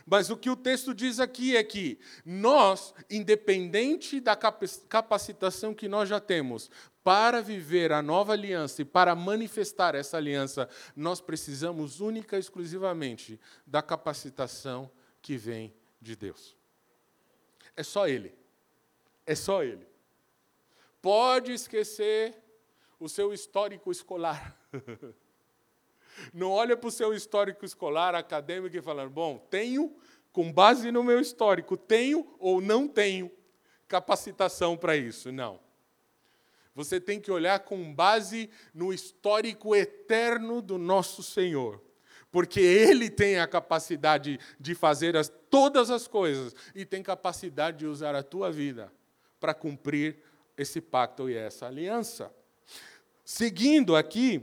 Mas 0.07 0.31
o 0.31 0.37
que 0.39 0.49
o 0.49 0.57
texto 0.57 0.95
diz 0.95 1.21
aqui 1.21 1.55
é 1.55 1.63
que 1.63 2.01
nós, 2.25 2.95
independente 3.11 4.19
da 4.19 4.35
capacitação 4.35 5.75
que 5.75 5.89
nós 5.89 6.09
já 6.09 6.19
temos, 6.19 6.71
para 7.05 7.43
viver 7.43 7.93
a 7.93 8.01
nova 8.01 8.33
aliança 8.33 8.81
e 8.81 8.87
para 8.87 9.15
manifestar 9.15 9.95
essa 9.95 10.17
aliança, 10.17 10.71
nós 10.97 11.21
precisamos 11.21 12.01
única 12.01 12.39
e 12.39 12.41
exclusivamente 12.41 13.39
da 13.67 13.83
capacitação 13.83 14.91
que 15.21 15.37
vem 15.37 15.75
de 16.01 16.17
Deus. 16.17 16.57
É 17.77 17.83
só 17.83 18.09
Ele. 18.09 18.41
É 19.27 19.35
só 19.35 19.63
ele. 19.63 19.87
Pode 21.01 21.53
esquecer 21.53 22.35
o 22.99 23.09
seu 23.09 23.33
histórico 23.33 23.91
escolar. 23.91 24.57
Não 26.33 26.51
olha 26.51 26.77
para 26.77 26.89
o 26.89 26.93
seu 26.93 27.13
histórico 27.13 27.65
escolar, 27.65 28.15
acadêmico, 28.15 28.77
e 28.77 28.83
fala: 28.83 29.09
bom, 29.09 29.39
tenho, 29.51 29.97
com 30.33 30.53
base 30.53 30.93
no 30.93 31.03
meu 31.03 31.19
histórico, 31.19 31.77
tenho 31.77 32.37
ou 32.39 32.61
não 32.61 32.87
tenho 32.87 33.31
capacitação 33.89 34.77
para 34.77 34.97
isso. 34.97 35.33
Não. 35.33 35.59
Você 36.75 37.01
tem 37.01 37.21
que 37.21 37.31
olhar 37.31 37.59
com 37.61 37.93
base 37.95 38.49
no 38.73 38.93
histórico 38.93 39.75
eterno 39.75 40.63
do 40.63 40.79
nosso 40.79 41.23
Senhor. 41.23 41.83
Porque 42.31 42.61
Ele 42.61 43.11
tem 43.11 43.39
a 43.39 43.47
capacidade 43.47 44.39
de 44.59 44.75
fazer 44.75 45.17
as, 45.17 45.31
todas 45.51 45.91
as 45.91 46.07
coisas 46.09 46.55
e 46.75 46.87
tem 46.87 47.03
capacidade 47.03 47.79
de 47.79 47.87
usar 47.87 48.15
a 48.15 48.23
tua 48.23 48.51
vida 48.51 48.91
para 49.43 49.53
cumprir 49.53 50.19
esse 50.57 50.81
pacto 50.81 51.29
e 51.29 51.35
essa 51.35 51.67
aliança. 51.67 52.33
Seguindo 53.25 53.97
aqui 53.97 54.41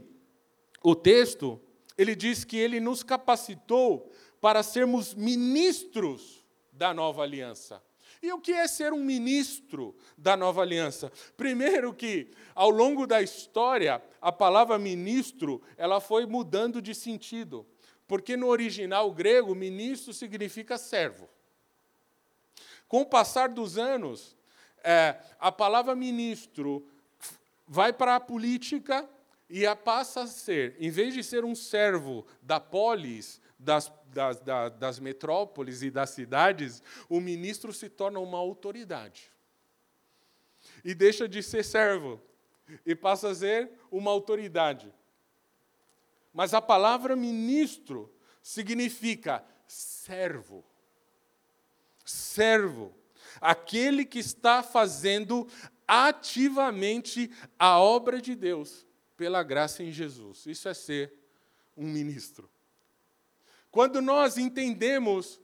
o 0.83 0.93
texto, 0.93 1.57
ele 1.97 2.13
diz 2.17 2.43
que 2.43 2.57
ele 2.57 2.81
nos 2.81 3.01
capacitou 3.01 4.12
para 4.41 4.62
sermos 4.62 5.15
ministros 5.15 6.45
da 6.73 6.93
nova 6.93 7.23
aliança. 7.23 7.81
E 8.21 8.29
o 8.33 8.41
que 8.41 8.51
é 8.51 8.67
ser 8.67 8.91
um 8.91 9.01
ministro 9.01 9.95
da 10.17 10.35
nova 10.35 10.63
aliança? 10.63 11.09
Primeiro 11.38 11.93
que, 11.93 12.29
ao 12.53 12.69
longo 12.69 13.07
da 13.07 13.21
história, 13.21 14.03
a 14.21 14.33
palavra 14.33 14.77
ministro, 14.77 15.62
ela 15.77 16.01
foi 16.01 16.25
mudando 16.25 16.81
de 16.81 16.93
sentido. 16.93 17.65
Porque 18.05 18.35
no 18.35 18.47
original 18.47 19.09
grego, 19.13 19.55
ministro 19.55 20.13
significa 20.13 20.77
servo. 20.77 21.29
Com 22.85 23.01
o 23.01 23.05
passar 23.05 23.47
dos 23.47 23.77
anos, 23.77 24.35
é, 24.83 25.19
a 25.39 25.51
palavra 25.51 25.95
ministro 25.95 26.87
vai 27.67 27.93
para 27.93 28.15
a 28.15 28.19
política 28.19 29.07
e 29.49 29.65
a 29.65 29.75
passa 29.75 30.21
a 30.21 30.27
ser, 30.27 30.75
em 30.79 30.89
vez 30.89 31.13
de 31.13 31.23
ser 31.23 31.43
um 31.43 31.55
servo 31.55 32.25
da 32.41 32.59
polis, 32.59 33.41
das, 33.57 33.91
das, 34.07 34.39
das, 34.39 34.73
das 34.77 34.99
metrópoles 34.99 35.81
e 35.81 35.89
das 35.89 36.11
cidades, 36.11 36.83
o 37.09 37.19
ministro 37.19 37.73
se 37.73 37.89
torna 37.89 38.19
uma 38.19 38.37
autoridade. 38.37 39.31
E 40.83 40.93
deixa 40.93 41.27
de 41.27 41.41
ser 41.41 41.63
servo 41.63 42.21
e 42.85 42.95
passa 42.95 43.29
a 43.29 43.35
ser 43.35 43.71
uma 43.91 44.11
autoridade. 44.11 44.93
Mas 46.31 46.53
a 46.53 46.61
palavra 46.61 47.15
ministro 47.15 48.13
significa 48.41 49.43
servo. 49.67 50.63
Servo 52.05 52.98
aquele 53.41 54.05
que 54.05 54.19
está 54.19 54.61
fazendo 54.63 55.47
ativamente 55.87 57.31
a 57.57 57.79
obra 57.79 58.21
de 58.21 58.35
Deus 58.35 58.85
pela 59.17 59.43
graça 59.43 59.83
em 59.83 59.91
Jesus. 59.91 60.45
Isso 60.45 60.69
é 60.69 60.73
ser 60.73 61.13
um 61.75 61.87
ministro. 61.87 62.49
Quando 63.71 64.01
nós 64.01 64.37
entendemos 64.37 65.39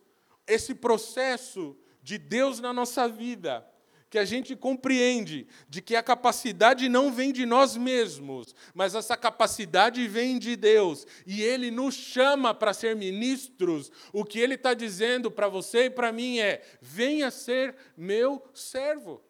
esse 0.47 0.75
processo 0.75 1.77
de 2.01 2.17
Deus 2.17 2.59
na 2.59 2.71
nossa 2.71 3.07
vida, 3.07 3.67
que 4.15 4.19
a 4.19 4.23
gente 4.23 4.55
compreende 4.55 5.45
de 5.67 5.81
que 5.81 5.93
a 5.93 6.01
capacidade 6.01 6.87
não 6.87 7.11
vem 7.11 7.33
de 7.33 7.45
nós 7.45 7.75
mesmos, 7.75 8.55
mas 8.73 8.95
essa 8.95 9.17
capacidade 9.17 10.07
vem 10.07 10.39
de 10.39 10.55
Deus, 10.55 11.05
e 11.27 11.43
Ele 11.43 11.69
nos 11.69 11.95
chama 11.95 12.53
para 12.53 12.73
ser 12.73 12.95
ministros, 12.95 13.91
o 14.13 14.23
que 14.23 14.39
Ele 14.39 14.53
está 14.53 14.73
dizendo 14.73 15.29
para 15.29 15.49
você 15.49 15.87
e 15.87 15.89
para 15.89 16.13
mim 16.13 16.39
é: 16.39 16.61
venha 16.79 17.29
ser 17.29 17.75
meu 17.97 18.41
servo. 18.53 19.21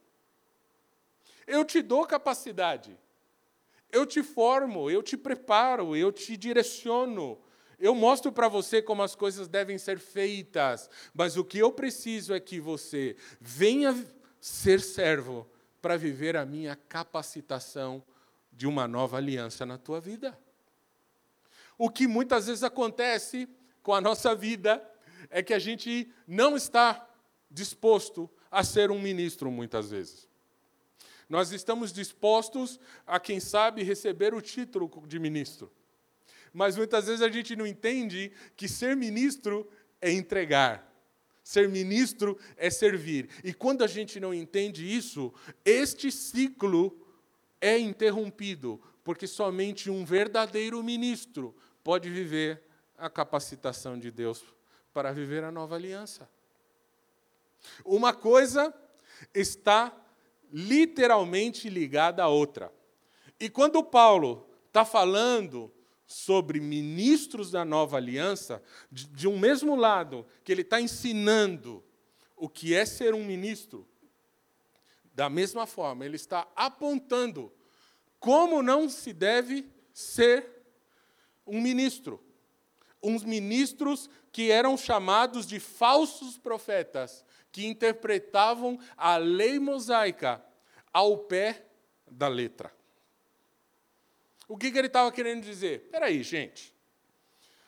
Eu 1.47 1.65
te 1.65 1.81
dou 1.81 2.05
capacidade, 2.05 2.95
eu 3.91 4.05
te 4.05 4.21
formo, 4.21 4.91
eu 4.91 5.01
te 5.01 5.17
preparo, 5.17 5.95
eu 5.95 6.11
te 6.11 6.37
direciono, 6.37 7.41
Eu 7.79 7.95
mostro 7.95 8.31
para 8.31 8.47
você 8.47 8.83
como 8.83 9.01
as 9.01 9.15
coisas 9.15 9.47
devem 9.47 9.79
ser 9.79 9.97
feitas, 9.97 10.89
mas 11.11 11.37
o 11.37 11.43
que 11.43 11.57
eu 11.57 11.71
preciso 11.71 12.35
é 12.35 12.39
que 12.39 12.59
você 12.59 13.15
venha 13.41 13.91
ser 14.45 14.79
servo 14.79 15.49
para 15.81 15.97
viver 15.97 16.38
a 16.38 16.45
minha 16.45 16.75
capacitação 16.75 18.03
de 18.51 18.67
uma 18.67 18.88
nova 18.88 19.17
aliança 19.17 19.65
na 19.65 19.75
tua 19.75 19.99
vida. 19.99 20.38
O 21.79 21.89
que 21.89 22.05
muitas 22.05 22.45
vezes 22.45 22.62
acontece 22.62 23.49
com 23.81 23.91
a 23.91 23.99
nossa 23.99 24.36
vida 24.36 24.88
é 25.31 25.41
que 25.41 25.51
a 25.51 25.58
gente 25.58 26.13
não 26.27 26.55
está 26.55 27.10
disposto 27.49 28.29
a 28.51 28.63
ser 28.63 28.91
um 28.91 29.01
ministro 29.01 29.49
muitas 29.49 29.89
vezes. 29.89 30.29
Nós 31.27 31.51
estamos 31.51 31.91
dispostos 31.91 32.79
a, 33.08 33.19
quem 33.19 33.39
sabe, 33.39 33.81
receber 33.81 34.36
o 34.36 34.41
título 34.41 34.91
de 35.08 35.17
ministro. 35.17 35.73
Mas 36.53 36.77
muitas 36.77 37.08
vezes 37.08 37.23
a 37.23 37.29
gente 37.29 37.55
não 37.55 37.65
entende 37.65 38.31
que 38.55 38.67
ser 38.69 38.95
ministro 38.95 39.67
é 39.99 40.12
entregar. 40.12 40.94
Ser 41.45 41.69
ministro 41.69 42.39
é 42.58 42.71
servir. 42.71 43.29
E 43.43 43.53
quando 43.53 43.84
a 43.84 43.88
gente 43.88 44.19
não 44.19 44.34
entende 44.34 44.84
isso, 44.84 45.31
este 45.63 46.12
ciclo 46.12 46.99
é 47.62 47.77
interrompido, 47.77 48.81
porque 49.03 49.27
somente 49.27 49.91
um 49.91 50.03
verdadeiro 50.03 50.81
ministro 50.81 51.55
pode 51.84 52.10
viver 52.10 52.63
a 52.97 53.12
capacitação 53.12 53.99
de 53.99 54.10
Deus 54.10 54.43
para 54.91 55.13
viver 55.13 55.43
a 55.43 55.51
nova 55.51 55.75
aliança. 55.75 56.27
Uma 57.86 58.12
coisa 58.12 58.73
está 59.31 59.95
literalmente 60.51 61.69
ligada 61.69 62.23
à 62.23 62.27
outra. 62.27 62.73
E 63.39 63.51
quando 63.51 63.84
Paulo 63.84 64.49
está 64.65 64.84
falando 64.84 65.71
sobre 66.05 66.59
ministros 66.59 67.51
da 67.51 67.65
nova 67.65 67.97
aliança, 67.97 68.61
de, 68.91 69.07
de 69.07 69.27
um 69.27 69.39
mesmo 69.39 69.75
lado, 69.75 70.25
que 70.43 70.51
ele 70.51 70.61
está 70.61 70.79
ensinando 70.79 71.83
o 72.35 72.49
que 72.49 72.75
é 72.75 72.85
ser 72.85 73.13
um 73.13 73.23
ministro, 73.23 73.87
da 75.13 75.29
mesma 75.29 75.65
forma, 75.65 76.05
ele 76.05 76.17
está 76.17 76.45
apontando 76.55 77.51
como 78.19 78.61
não 78.61 78.89
se 78.89 79.13
deve 79.13 79.71
ser 79.93 80.45
um 81.47 81.61
ministro. 81.61 82.21
Uns 83.01 83.23
ministros 83.23 84.09
que 84.31 84.51
eram 84.51 84.75
chamados 84.75 85.45
de 85.45 85.59
falsos 85.59 86.37
profetas, 86.37 87.23
que 87.51 87.65
interpretavam 87.65 88.77
a 88.97 89.15
lei 89.15 89.59
mosaica 89.59 90.43
ao 90.91 91.19
pé 91.19 91.65
da 92.09 92.27
letra. 92.27 92.73
O 94.47 94.58
que, 94.58 94.71
que 94.71 94.77
ele 94.77 94.88
estava 94.88 95.12
querendo 95.12 95.43
dizer? 95.43 95.84
Espera 95.86 96.05
aí, 96.08 96.21
gente. 96.21 96.75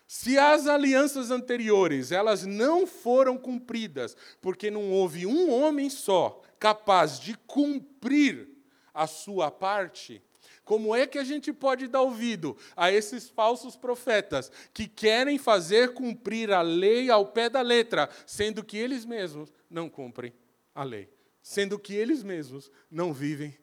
Se 0.07 0.37
as 0.37 0.67
alianças 0.67 1.31
anteriores 1.31 2.13
elas 2.13 2.45
não 2.45 2.87
foram 2.87 3.37
cumpridas, 3.37 4.15
porque 4.39 4.71
não 4.71 4.91
houve 4.91 5.25
um 5.25 5.51
homem 5.51 5.89
só 5.89 6.41
capaz 6.57 7.19
de 7.19 7.35
cumprir 7.45 8.47
a 8.93 9.05
sua 9.05 9.51
parte, 9.51 10.21
como 10.63 10.95
é 10.95 11.05
que 11.05 11.17
a 11.17 11.23
gente 11.23 11.53
pode 11.53 11.87
dar 11.87 12.01
ouvido 12.01 12.57
a 12.75 12.91
esses 12.91 13.29
falsos 13.29 13.75
profetas 13.75 14.51
que 14.73 14.87
querem 14.87 15.37
fazer 15.37 15.93
cumprir 15.93 16.51
a 16.51 16.61
lei 16.61 17.09
ao 17.09 17.27
pé 17.27 17.49
da 17.49 17.61
letra, 17.61 18.09
sendo 18.25 18.63
que 18.63 18.77
eles 18.77 19.05
mesmos 19.05 19.53
não 19.69 19.89
cumprem 19.89 20.33
a 20.73 20.83
lei, 20.83 21.09
sendo 21.41 21.77
que 21.77 21.93
eles 21.93 22.23
mesmos 22.23 22.71
não 22.89 23.13
vivem 23.13 23.57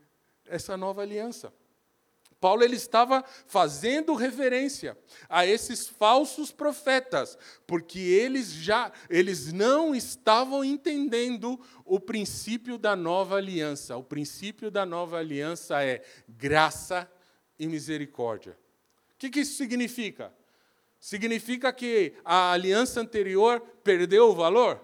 essa 0.46 0.76
nova 0.76 1.02
aliança? 1.02 1.52
Paulo 2.44 2.62
ele 2.62 2.76
estava 2.76 3.24
fazendo 3.46 4.14
referência 4.14 4.98
a 5.30 5.46
esses 5.46 5.88
falsos 5.88 6.52
profetas, 6.52 7.38
porque 7.66 7.98
eles 7.98 8.52
já 8.52 8.92
eles 9.08 9.50
não 9.50 9.94
estavam 9.94 10.62
entendendo 10.62 11.58
o 11.86 11.98
princípio 11.98 12.76
da 12.76 12.94
nova 12.94 13.36
aliança. 13.36 13.96
O 13.96 14.04
princípio 14.04 14.70
da 14.70 14.84
nova 14.84 15.16
aliança 15.16 15.82
é 15.82 16.04
graça 16.28 17.10
e 17.58 17.66
misericórdia. 17.66 18.52
O 19.14 19.16
que, 19.16 19.30
que 19.30 19.40
isso 19.40 19.56
significa? 19.56 20.30
Significa 21.00 21.72
que 21.72 22.12
a 22.22 22.52
aliança 22.52 23.00
anterior 23.00 23.58
perdeu 23.82 24.28
o 24.28 24.34
valor? 24.34 24.78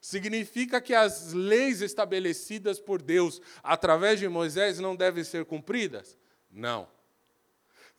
Significa 0.00 0.80
que 0.80 0.94
as 0.94 1.32
leis 1.32 1.80
estabelecidas 1.80 2.78
por 2.78 3.02
Deus 3.02 3.42
através 3.64 4.20
de 4.20 4.28
Moisés 4.28 4.78
não 4.78 4.94
devem 4.94 5.24
ser 5.24 5.44
cumpridas? 5.44 6.16
Não 6.48 6.99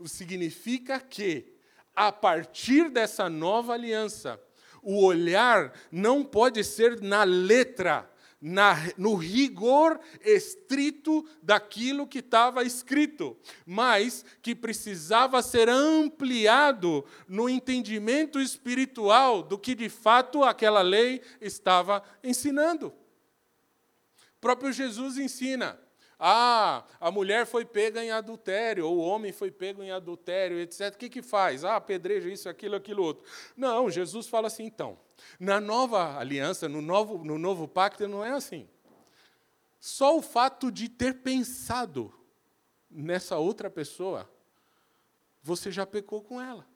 significa 0.08 1.00
que, 1.00 1.54
a 1.96 2.12
partir 2.12 2.90
dessa 2.90 3.30
nova 3.30 3.74
aliança, 3.74 4.40
o 4.82 5.04
olhar 5.06 5.74
não 5.92 6.24
pode 6.24 6.64
ser 6.64 7.00
na 7.02 7.24
letra, 7.24 8.10
na, 8.42 8.76
no 8.98 9.14
rigor 9.14 10.00
estrito 10.26 11.28
daquilo 11.44 12.08
que 12.08 12.20
estava 12.20 12.64
escrito, 12.64 13.38
mas 13.66 14.26
que 14.42 14.56
precisava 14.56 15.42
ser 15.44 15.70
ampliado 15.70 17.06
no 17.28 17.48
entendimento 17.48 18.42
espiritual 18.42 19.44
do 19.44 19.60
que 19.60 19.76
de 19.76 19.90
fato 19.90 20.44
aquela 20.44 20.82
lei 20.82 21.22
estava 21.40 22.04
ensinando. 22.24 22.88
O 22.88 24.42
próprio 24.42 24.72
Jesus 24.72 25.20
ensina: 25.20 25.80
ah, 26.23 26.84
a 26.99 27.10
mulher 27.10 27.47
foi 27.47 27.65
pega 27.65 28.05
em 28.05 28.12
adultério, 28.12 28.86
ou 28.86 28.97
o 28.97 29.01
homem 29.01 29.31
foi 29.31 29.49
pego 29.49 29.81
em 29.81 29.89
adultério, 29.89 30.60
etc. 30.60 30.93
O 30.93 30.97
que, 30.99 31.10
que 31.10 31.21
faz? 31.23 31.65
Ah, 31.65 31.77
apedreja 31.77 32.29
isso, 32.29 32.47
aquilo, 32.47 32.75
aquilo 32.75 33.01
outro. 33.01 33.25
Não, 33.57 33.89
Jesus 33.89 34.27
fala 34.27 34.45
assim, 34.45 34.65
então. 34.65 34.99
Na 35.39 35.60
nova 35.60 36.19
aliança, 36.19 36.69
no 36.69 36.79
novo, 36.79 37.23
no 37.23 37.39
novo 37.39 37.67
pacto, 37.67 38.07
não 38.07 38.23
é 38.23 38.29
assim. 38.29 38.69
Só 39.79 40.15
o 40.15 40.21
fato 40.21 40.71
de 40.71 40.88
ter 40.88 41.23
pensado 41.23 42.13
nessa 42.88 43.39
outra 43.39 43.67
pessoa, 43.67 44.29
você 45.41 45.71
já 45.71 45.88
pecou 45.88 46.21
com 46.21 46.39
ela. 46.39 46.67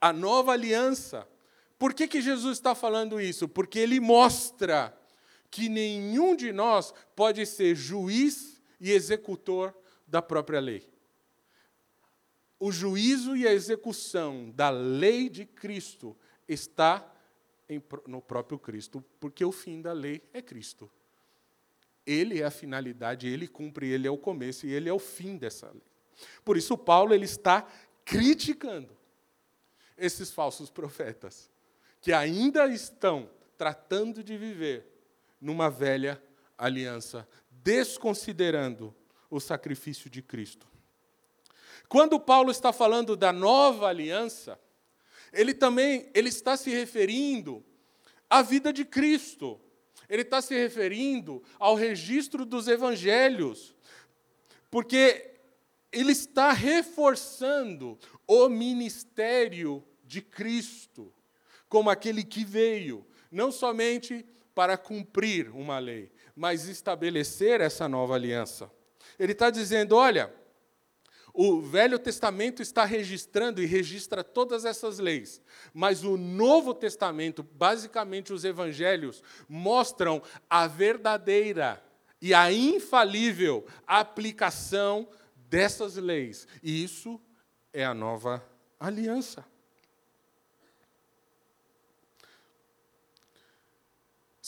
A 0.00 0.10
nova 0.10 0.52
aliança. 0.52 1.28
Por 1.78 1.92
que, 1.92 2.08
que 2.08 2.22
Jesus 2.22 2.56
está 2.56 2.74
falando 2.74 3.20
isso? 3.20 3.46
Porque 3.46 3.78
ele 3.78 4.00
mostra 4.00 4.98
que 5.54 5.68
nenhum 5.68 6.34
de 6.34 6.52
nós 6.52 6.92
pode 7.14 7.46
ser 7.46 7.76
juiz 7.76 8.60
e 8.80 8.90
executor 8.90 9.72
da 10.04 10.20
própria 10.20 10.58
lei. 10.58 10.84
O 12.58 12.72
juízo 12.72 13.36
e 13.36 13.46
a 13.46 13.52
execução 13.52 14.50
da 14.50 14.68
lei 14.70 15.28
de 15.28 15.46
Cristo 15.46 16.16
está 16.48 17.08
no 18.08 18.20
próprio 18.20 18.58
Cristo, 18.58 19.00
porque 19.20 19.44
o 19.44 19.52
fim 19.52 19.80
da 19.80 19.92
lei 19.92 20.28
é 20.32 20.42
Cristo. 20.42 20.90
Ele 22.04 22.40
é 22.40 22.44
a 22.44 22.50
finalidade, 22.50 23.28
ele 23.28 23.46
cumpre, 23.46 23.88
ele 23.88 24.08
é 24.08 24.10
o 24.10 24.18
começo 24.18 24.66
e 24.66 24.72
ele 24.72 24.88
é 24.88 24.92
o 24.92 24.98
fim 24.98 25.36
dessa 25.36 25.70
lei. 25.70 25.86
Por 26.44 26.56
isso 26.56 26.76
Paulo 26.76 27.14
ele 27.14 27.26
está 27.26 27.64
criticando 28.04 28.90
esses 29.96 30.32
falsos 30.32 30.68
profetas 30.68 31.48
que 32.00 32.12
ainda 32.12 32.66
estão 32.66 33.30
tratando 33.56 34.20
de 34.20 34.36
viver 34.36 34.93
numa 35.44 35.68
velha 35.68 36.20
aliança, 36.56 37.28
desconsiderando 37.50 38.94
o 39.28 39.38
sacrifício 39.38 40.08
de 40.08 40.22
Cristo. 40.22 40.66
Quando 41.86 42.18
Paulo 42.18 42.50
está 42.50 42.72
falando 42.72 43.14
da 43.14 43.30
nova 43.30 43.88
aliança, 43.88 44.58
ele 45.32 45.52
também 45.52 46.10
ele 46.14 46.30
está 46.30 46.56
se 46.56 46.70
referindo 46.70 47.62
à 48.28 48.40
vida 48.40 48.72
de 48.72 48.86
Cristo. 48.86 49.60
Ele 50.08 50.22
está 50.22 50.40
se 50.40 50.54
referindo 50.54 51.42
ao 51.58 51.74
registro 51.74 52.46
dos 52.46 52.66
evangelhos, 52.66 53.74
porque 54.70 55.34
ele 55.92 56.12
está 56.12 56.52
reforçando 56.52 57.98
o 58.26 58.48
ministério 58.48 59.84
de 60.04 60.22
Cristo 60.22 61.12
como 61.68 61.90
aquele 61.90 62.22
que 62.22 62.44
veio, 62.44 63.06
não 63.30 63.50
somente 63.50 64.24
para 64.54 64.76
cumprir 64.76 65.50
uma 65.50 65.78
lei, 65.78 66.12
mas 66.34 66.68
estabelecer 66.68 67.60
essa 67.60 67.88
nova 67.88 68.14
aliança. 68.14 68.70
Ele 69.18 69.32
está 69.32 69.50
dizendo: 69.50 69.96
olha, 69.96 70.32
o 71.32 71.60
Velho 71.60 71.98
Testamento 71.98 72.62
está 72.62 72.84
registrando 72.84 73.60
e 73.60 73.66
registra 73.66 74.22
todas 74.22 74.64
essas 74.64 75.00
leis, 75.00 75.42
mas 75.72 76.04
o 76.04 76.16
Novo 76.16 76.72
Testamento, 76.72 77.42
basicamente 77.42 78.32
os 78.32 78.44
evangelhos, 78.44 79.22
mostram 79.48 80.22
a 80.48 80.68
verdadeira 80.68 81.82
e 82.22 82.32
a 82.32 82.52
infalível 82.52 83.66
aplicação 83.86 85.08
dessas 85.36 85.96
leis. 85.96 86.46
E 86.62 86.84
isso 86.84 87.20
é 87.72 87.84
a 87.84 87.92
nova 87.92 88.42
aliança. 88.78 89.44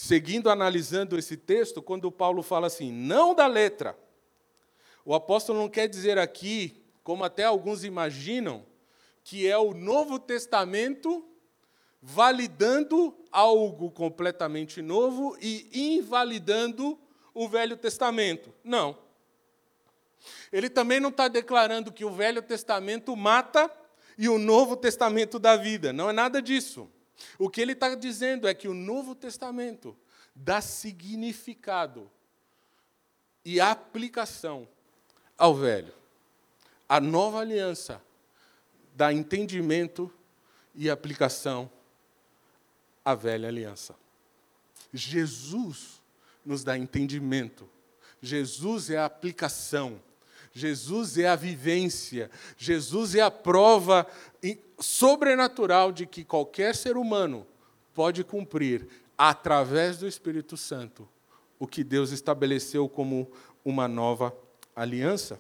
Seguindo 0.07 0.49
analisando 0.49 1.19
esse 1.19 1.37
texto, 1.37 1.83
quando 1.83 2.13
Paulo 2.13 2.43
fala 2.43 2.69
assim, 2.69 2.93
não 2.93 3.35
da 3.35 3.47
letra, 3.47 3.99
o 5.05 5.13
apóstolo 5.15 5.59
não 5.59 5.69
quer 5.69 5.89
dizer 5.89 6.17
aqui, 6.17 6.81
como 7.03 7.25
até 7.25 7.45
alguns 7.45 7.83
imaginam, 7.83 8.65
que 9.25 9.49
é 9.49 9.59
o 9.59 9.75
Novo 9.75 10.19
Testamento 10.19 11.27
validando 12.01 13.17
algo 13.33 13.91
completamente 13.91 14.81
novo 14.81 15.37
e 15.41 15.97
invalidando 15.97 16.97
o 17.35 17.49
Velho 17.49 17.77
Testamento. 17.77 18.55
Não. 18.63 18.97
Ele 20.53 20.71
também 20.71 21.01
não 21.01 21.11
está 21.11 21.27
declarando 21.27 21.93
que 21.93 22.05
o 22.05 22.11
Velho 22.11 22.43
Testamento 22.43 23.15
mata 23.17 23.69
e 24.17 24.29
o 24.29 24.39
Novo 24.39 24.77
Testamento 24.77 25.39
dá 25.41 25.57
vida. 25.57 25.93
Não 25.93 26.09
é 26.09 26.13
nada 26.13 26.41
disso. 26.41 26.89
O 27.39 27.49
que 27.49 27.61
ele 27.61 27.73
está 27.73 27.95
dizendo 27.95 28.47
é 28.47 28.55
que 28.55 28.69
o 28.69 28.75
Novo 28.75 29.15
Testamento 29.15 29.97
dá 30.35 30.61
significado 30.61 32.11
e 33.45 33.61
aplicação 33.61 34.69
ao 35.39 35.55
velho. 35.55 35.95
A 36.89 37.01
nova 37.01 37.41
aliança 37.41 38.03
dá 38.95 39.13
entendimento 39.13 40.13
e 40.75 40.91
aplicação 40.91 41.71
à 43.05 43.15
velha 43.15 43.49
aliança. 43.49 43.95
Jesus 44.93 46.03
nos 46.45 46.63
dá 46.63 46.77
entendimento. 46.77 47.69
Jesus 48.21 48.91
é 48.91 48.99
a 48.99 49.05
aplicação. 49.05 50.01
Jesus 50.57 51.19
é 51.19 51.29
a 51.29 51.37
vivência. 51.37 52.31
Jesus 52.57 53.15
é 53.15 53.21
a 53.21 53.31
prova 53.31 54.07
sobrenatural 54.79 55.93
de 55.93 56.07
que 56.07 56.25
qualquer 56.25 56.75
ser 56.75 56.97
humano 56.97 57.47
pode 57.95 58.25
cumprir, 58.25 58.89
através 59.19 59.99
do 59.99 60.09
Espírito 60.09 60.57
Santo, 60.57 61.07
o 61.59 61.67
que 61.67 61.85
Deus 61.85 62.11
estabeleceu 62.11 62.89
como 62.89 63.31
uma 63.63 63.87
nova 63.87 64.35
aliança. 64.75 65.39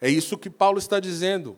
É 0.00 0.08
isso 0.08 0.36
que 0.36 0.50
Paulo 0.50 0.78
está 0.78 0.98
dizendo. 0.98 1.56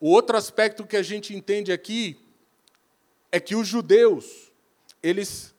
O 0.00 0.08
outro 0.10 0.36
aspecto 0.36 0.84
que 0.84 0.96
a 0.96 1.02
gente 1.02 1.32
entende 1.32 1.70
aqui 1.70 2.18
é 3.30 3.38
que 3.38 3.54
os 3.54 3.68
judeus, 3.68 4.50
eles 5.02 5.49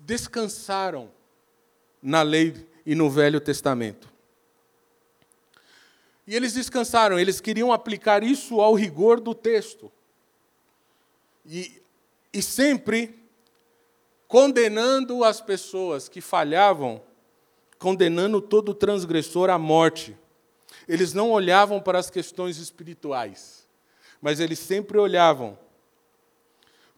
descansaram 0.00 1.10
na 2.02 2.22
lei 2.22 2.66
e 2.84 2.94
no 2.94 3.10
Velho 3.10 3.40
Testamento. 3.40 4.08
E 6.26 6.34
eles 6.34 6.54
descansaram, 6.54 7.18
eles 7.18 7.40
queriam 7.40 7.72
aplicar 7.72 8.22
isso 8.22 8.60
ao 8.60 8.74
rigor 8.74 9.20
do 9.20 9.34
texto. 9.34 9.92
E, 11.44 11.80
e 12.32 12.42
sempre 12.42 13.14
condenando 14.26 15.22
as 15.22 15.40
pessoas 15.40 16.08
que 16.08 16.20
falhavam, 16.20 17.00
condenando 17.78 18.40
todo 18.40 18.74
transgressor 18.74 19.50
à 19.50 19.58
morte. 19.58 20.16
Eles 20.88 21.12
não 21.12 21.30
olhavam 21.30 21.80
para 21.80 21.98
as 21.98 22.10
questões 22.10 22.58
espirituais, 22.58 23.66
mas 24.20 24.40
eles 24.40 24.58
sempre 24.58 24.98
olhavam 24.98 25.58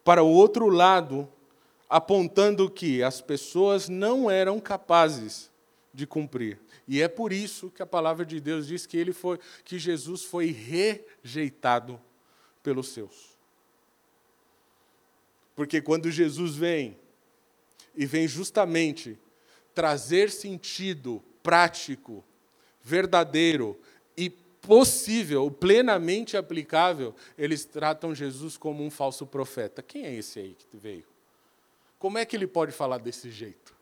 para 0.03 0.23
o 0.23 0.29
outro 0.29 0.69
lado, 0.69 1.29
apontando 1.89 2.71
que 2.71 3.03
as 3.03 3.21
pessoas 3.21 3.89
não 3.89 4.31
eram 4.31 4.61
capazes 4.61 5.51
de 5.93 6.07
cumprir. 6.07 6.61
E 6.87 7.03
é 7.03 7.09
por 7.09 7.33
isso 7.33 7.71
que 7.71 7.83
a 7.83 7.87
palavra 7.87 8.25
de 8.25 8.41
Deus 8.41 8.67
diz 8.67 8.87
que 8.87 8.97
ele 8.97 9.13
foi 9.13 9.39
que 9.65 9.79
Jesus 9.79 10.23
foi 10.25 10.47
rejeitado 10.47 12.01
pelos 12.63 12.89
seus. 12.89 13.37
Porque 15.57 15.81
quando 15.81 16.11
Jesus 16.11 16.55
vem, 16.55 16.97
e 17.97 18.07
vem 18.07 18.29
justamente 18.29 19.19
trazer 19.75 20.31
sentido 20.31 21.21
prático, 21.43 22.25
verdadeiro 22.81 23.77
e 24.17 24.31
possível, 24.31 25.51
plenamente 25.51 26.37
aplicável, 26.37 27.13
eles 27.37 27.65
tratam 27.65 28.15
Jesus 28.15 28.57
como 28.57 28.85
um 28.85 28.91
falso 28.91 29.27
profeta. 29.27 29.83
Quem 29.83 30.05
é 30.05 30.15
esse 30.15 30.39
aí 30.39 30.55
que 30.55 30.77
veio? 30.77 31.08
Como 31.99 32.19
é 32.19 32.25
que 32.25 32.37
ele 32.37 32.47
pode 32.47 32.73
falar 32.73 32.99
desse 32.99 33.31
jeito? 33.31 33.75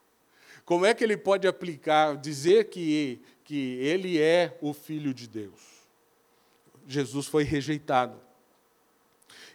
Como 0.64 0.84
é 0.84 0.94
que 0.94 1.04
ele 1.04 1.16
pode 1.16 1.46
aplicar, 1.46 2.16
dizer 2.16 2.68
que, 2.70 3.20
que 3.44 3.78
ele 3.78 4.20
é 4.20 4.56
o 4.60 4.72
Filho 4.72 5.14
de 5.14 5.28
Deus? 5.28 5.60
Jesus 6.86 7.26
foi 7.26 7.44
rejeitado. 7.44 8.20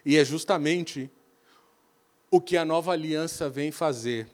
E 0.04 0.16
é 0.16 0.24
justamente 0.24 1.10
o 2.30 2.40
que 2.40 2.56
a 2.56 2.64
nova 2.64 2.92
aliança 2.92 3.48
vem 3.48 3.70
fazer 3.70 4.28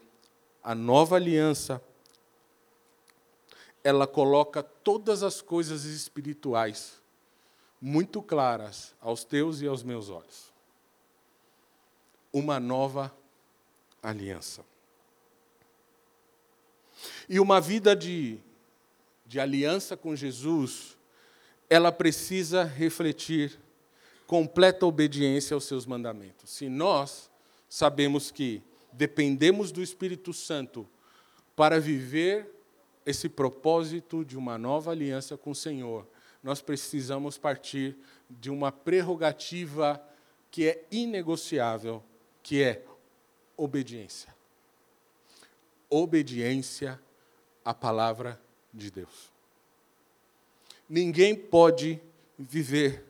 a 0.63 0.75
nova 0.75 1.15
aliança, 1.15 1.81
ela 3.83 4.05
coloca 4.05 4.61
todas 4.61 5.23
as 5.23 5.41
coisas 5.41 5.83
espirituais 5.85 7.01
muito 7.81 8.21
claras 8.21 8.93
aos 8.99 9.23
teus 9.23 9.61
e 9.61 9.67
aos 9.67 9.83
meus 9.83 10.09
olhos. 10.09 10.53
Uma 12.31 12.59
nova 12.59 13.11
aliança. 14.01 14.63
E 17.27 17.39
uma 17.39 17.61
vida 17.61 17.95
de, 17.95 18.39
de 19.25 19.39
aliança 19.39 19.95
com 19.95 20.15
Jesus, 20.15 20.97
ela 21.69 21.91
precisa 21.91 22.63
refletir 22.63 23.59
completa 24.25 24.85
obediência 24.85 25.53
aos 25.53 25.63
seus 25.63 25.85
mandamentos. 25.85 26.49
Se 26.51 26.69
nós 26.69 27.29
sabemos 27.67 28.31
que 28.31 28.61
dependemos 28.91 29.71
do 29.71 29.81
Espírito 29.81 30.33
Santo 30.33 30.87
para 31.55 31.79
viver 31.79 32.49
esse 33.05 33.29
propósito 33.29 34.23
de 34.23 34.37
uma 34.37 34.57
nova 34.57 34.91
aliança 34.91 35.37
com 35.37 35.51
o 35.51 35.55
Senhor, 35.55 36.07
nós 36.43 36.61
precisamos 36.61 37.37
partir 37.37 37.97
de 38.29 38.49
uma 38.49 38.71
prerrogativa 38.71 40.01
que 40.51 40.67
é 40.67 40.85
inegociável, 40.91 42.03
que 42.41 42.61
é 42.61 42.83
obediência. 43.61 44.33
Obediência 45.89 46.99
à 47.63 47.73
palavra 47.73 48.39
de 48.73 48.89
Deus. 48.89 49.31
Ninguém 50.87 51.35
pode 51.35 52.01
viver 52.37 53.05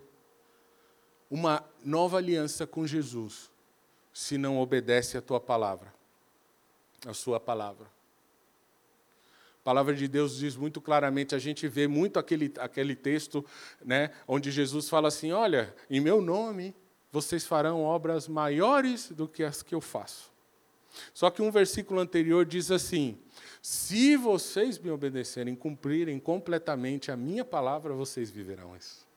uma 1.30 1.64
nova 1.84 2.18
aliança 2.18 2.66
com 2.66 2.86
Jesus 2.88 3.52
se 4.12 4.38
não 4.38 4.60
obedece 4.60 5.18
à 5.18 5.22
tua 5.22 5.40
palavra, 5.40 5.94
à 7.06 7.14
sua 7.14 7.40
palavra. 7.40 7.86
A 9.62 9.64
palavra 9.64 9.94
de 9.94 10.08
Deus 10.08 10.38
diz 10.38 10.56
muito 10.56 10.82
claramente, 10.82 11.36
a 11.36 11.40
gente 11.40 11.68
vê 11.68 11.88
muito 11.88 12.18
aquele, 12.18 12.52
aquele 12.58 12.96
texto 12.96 13.46
né, 13.86 14.12
onde 14.28 14.52
Jesus 14.52 14.90
fala 14.90 15.10
assim: 15.10 15.32
Olha, 15.32 15.74
em 15.90 16.00
meu 16.00 16.22
nome 16.22 16.76
vocês 17.12 17.46
farão 17.46 17.84
obras 17.84 18.28
maiores 18.28 19.12
do 19.12 19.28
que 19.28 19.44
as 19.44 19.62
que 19.62 19.74
eu 19.74 19.82
faço. 19.82 20.32
Só 21.14 21.30
que 21.30 21.42
um 21.42 21.52
versículo 21.52 22.00
anterior 22.00 22.46
diz 22.46 22.72
assim: 22.72 23.18
Se 23.62 24.16
vocês 24.16 24.78
me 24.80 24.90
obedecerem, 24.90 25.56
cumprirem 25.56 26.20
completamente 26.20 27.12
a 27.12 27.18
minha 27.18 27.46
palavra, 27.46 27.94
vocês 27.94 28.30
viverão 28.30 28.76
isso. 28.76 29.08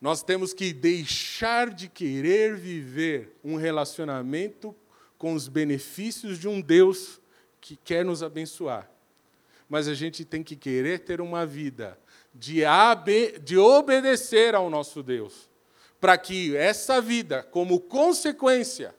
Nós 0.00 0.22
temos 0.22 0.52
que 0.52 0.72
deixar 0.72 1.70
de 1.70 1.88
querer 1.88 2.56
viver 2.56 3.36
um 3.42 3.56
relacionamento 3.56 4.74
com 5.16 5.34
os 5.34 5.48
benefícios 5.48 6.38
de 6.38 6.46
um 6.46 6.60
Deus 6.60 7.20
que 7.60 7.76
quer 7.76 8.04
nos 8.04 8.22
abençoar. 8.22 8.88
Mas 9.68 9.88
a 9.88 9.94
gente 9.94 10.24
tem 10.24 10.42
que 10.42 10.54
querer 10.54 11.00
ter 11.00 11.20
uma 11.20 11.44
vida 11.44 11.98
de, 12.32 12.62
de 13.42 13.58
obedecer 13.58 14.54
ao 14.54 14.70
nosso 14.70 15.02
Deus, 15.02 15.50
para 16.00 16.16
que 16.16 16.56
essa 16.56 17.00
vida, 17.00 17.42
como 17.42 17.80
consequência, 17.80 18.94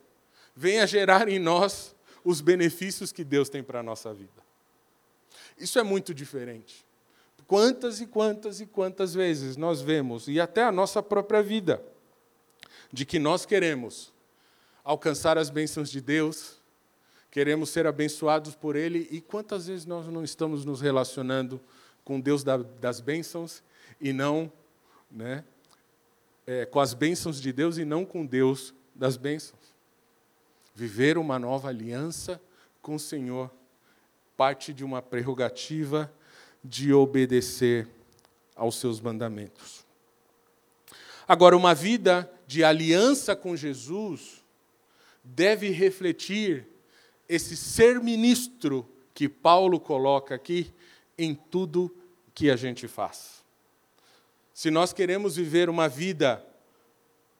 venha 0.60 0.86
gerar 0.86 1.26
em 1.26 1.38
nós 1.38 1.96
os 2.22 2.42
benefícios 2.42 3.12
que 3.12 3.24
Deus 3.24 3.48
tem 3.48 3.62
para 3.62 3.80
a 3.80 3.82
nossa 3.82 4.12
vida. 4.12 4.44
Isso 5.56 5.78
é 5.78 5.82
muito 5.82 6.12
diferente. 6.12 6.84
Quantas 7.46 7.98
e 8.02 8.06
quantas 8.06 8.60
e 8.60 8.66
quantas 8.66 9.14
vezes 9.14 9.56
nós 9.56 9.80
vemos, 9.80 10.28
e 10.28 10.38
até 10.38 10.62
a 10.62 10.70
nossa 10.70 11.02
própria 11.02 11.42
vida, 11.42 11.82
de 12.92 13.06
que 13.06 13.18
nós 13.18 13.46
queremos 13.46 14.12
alcançar 14.84 15.38
as 15.38 15.48
bênçãos 15.48 15.90
de 15.90 15.98
Deus, 15.98 16.60
queremos 17.30 17.70
ser 17.70 17.86
abençoados 17.86 18.54
por 18.54 18.76
Ele, 18.76 19.08
e 19.10 19.18
quantas 19.18 19.66
vezes 19.66 19.86
nós 19.86 20.08
não 20.08 20.22
estamos 20.22 20.66
nos 20.66 20.82
relacionando 20.82 21.58
com 22.04 22.20
Deus 22.20 22.44
das 22.44 23.00
bênçãos 23.00 23.62
e 23.98 24.12
não 24.12 24.52
né, 25.10 25.42
é, 26.46 26.66
com 26.66 26.80
as 26.80 26.92
bênçãos 26.92 27.40
de 27.40 27.50
Deus 27.50 27.78
e 27.78 27.84
não 27.86 28.04
com 28.04 28.26
Deus 28.26 28.74
das 28.94 29.16
bênçãos. 29.16 29.59
Viver 30.74 31.18
uma 31.18 31.38
nova 31.38 31.68
aliança 31.68 32.40
com 32.80 32.94
o 32.94 33.00
Senhor 33.00 33.50
parte 34.36 34.72
de 34.72 34.82
uma 34.82 35.02
prerrogativa 35.02 36.10
de 36.64 36.94
obedecer 36.94 37.86
aos 38.56 38.76
seus 38.76 38.98
mandamentos. 38.98 39.84
Agora, 41.28 41.54
uma 41.54 41.74
vida 41.74 42.32
de 42.46 42.64
aliança 42.64 43.36
com 43.36 43.54
Jesus 43.54 44.42
deve 45.22 45.68
refletir 45.68 46.66
esse 47.28 47.54
ser 47.54 48.00
ministro 48.00 48.88
que 49.12 49.28
Paulo 49.28 49.78
coloca 49.78 50.34
aqui 50.34 50.72
em 51.18 51.34
tudo 51.34 51.94
que 52.34 52.50
a 52.50 52.56
gente 52.56 52.88
faz. 52.88 53.44
Se 54.54 54.70
nós 54.70 54.92
queremos 54.92 55.36
viver 55.36 55.68
uma 55.68 55.86
vida 55.86 56.42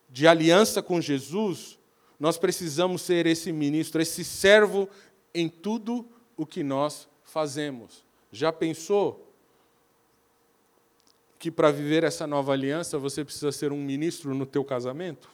de 0.09 0.29
aliança 0.29 0.83
com 0.83 1.01
Jesus, 1.01 1.80
nós 2.21 2.37
precisamos 2.37 3.01
ser 3.01 3.25
esse 3.25 3.51
ministro, 3.51 4.03
esse 4.03 4.23
servo 4.23 4.87
em 5.35 5.49
tudo 5.49 6.07
o 6.37 6.45
que 6.45 6.63
nós 6.63 7.09
fazemos. 7.25 8.05
Já 8.31 8.53
pensou 8.53 9.27
que 11.39 11.51
para 11.51 11.73
viver 11.73 12.05
essa 12.05 12.27
nova 12.27 12.53
aliança 12.53 12.99
você 12.99 13.25
precisa 13.25 13.51
ser 13.51 13.73
um 13.73 13.83
ministro 13.83 14.35
no 14.35 14.45
teu 14.45 14.63
casamento? 14.63 15.31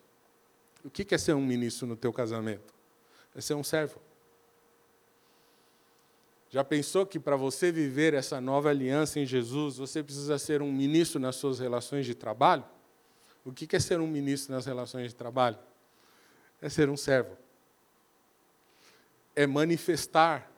O 0.84 0.88
que 0.88 1.12
é 1.12 1.18
ser 1.18 1.34
um 1.34 1.44
ministro 1.44 1.88
no 1.88 1.96
teu 1.96 2.12
casamento? 2.12 2.72
É 3.34 3.40
ser 3.40 3.54
um 3.54 3.64
servo. 3.64 4.00
Já 6.48 6.62
pensou 6.62 7.04
que 7.04 7.18
para 7.18 7.34
você 7.34 7.72
viver 7.72 8.14
essa 8.14 8.40
nova 8.40 8.70
aliança 8.70 9.18
em 9.18 9.26
Jesus, 9.26 9.78
você 9.78 10.04
precisa 10.04 10.38
ser 10.38 10.62
um 10.62 10.72
ministro 10.72 11.18
nas 11.18 11.34
suas 11.34 11.58
relações 11.58 12.06
de 12.06 12.14
trabalho? 12.14 12.64
O 13.44 13.52
que 13.52 13.74
é 13.74 13.80
ser 13.80 13.98
um 14.00 14.06
ministro 14.06 14.54
nas 14.54 14.64
relações 14.64 15.08
de 15.08 15.16
trabalho? 15.16 15.58
É 16.60 16.68
ser 16.68 16.88
um 16.88 16.96
servo. 16.96 17.36
É 19.34 19.46
manifestar 19.46 20.50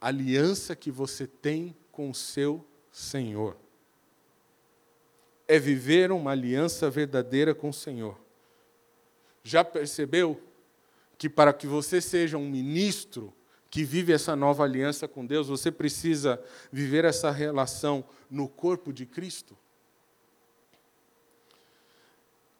a 0.00 0.08
aliança 0.08 0.76
que 0.76 0.90
você 0.90 1.26
tem 1.26 1.76
com 1.90 2.10
o 2.10 2.14
seu 2.14 2.64
Senhor. 2.92 3.56
É 5.46 5.58
viver 5.58 6.12
uma 6.12 6.32
aliança 6.32 6.88
verdadeira 6.90 7.54
com 7.54 7.70
o 7.70 7.74
Senhor. 7.74 8.18
Já 9.42 9.64
percebeu 9.64 10.40
que 11.16 11.28
para 11.28 11.52
que 11.52 11.66
você 11.66 12.00
seja 12.00 12.38
um 12.38 12.48
ministro 12.48 13.34
que 13.70 13.84
vive 13.84 14.12
essa 14.12 14.36
nova 14.36 14.64
aliança 14.64 15.06
com 15.08 15.26
Deus, 15.26 15.48
você 15.48 15.70
precisa 15.70 16.42
viver 16.70 17.04
essa 17.04 17.30
relação 17.30 18.04
no 18.30 18.48
corpo 18.48 18.92
de 18.92 19.04
Cristo? 19.04 19.56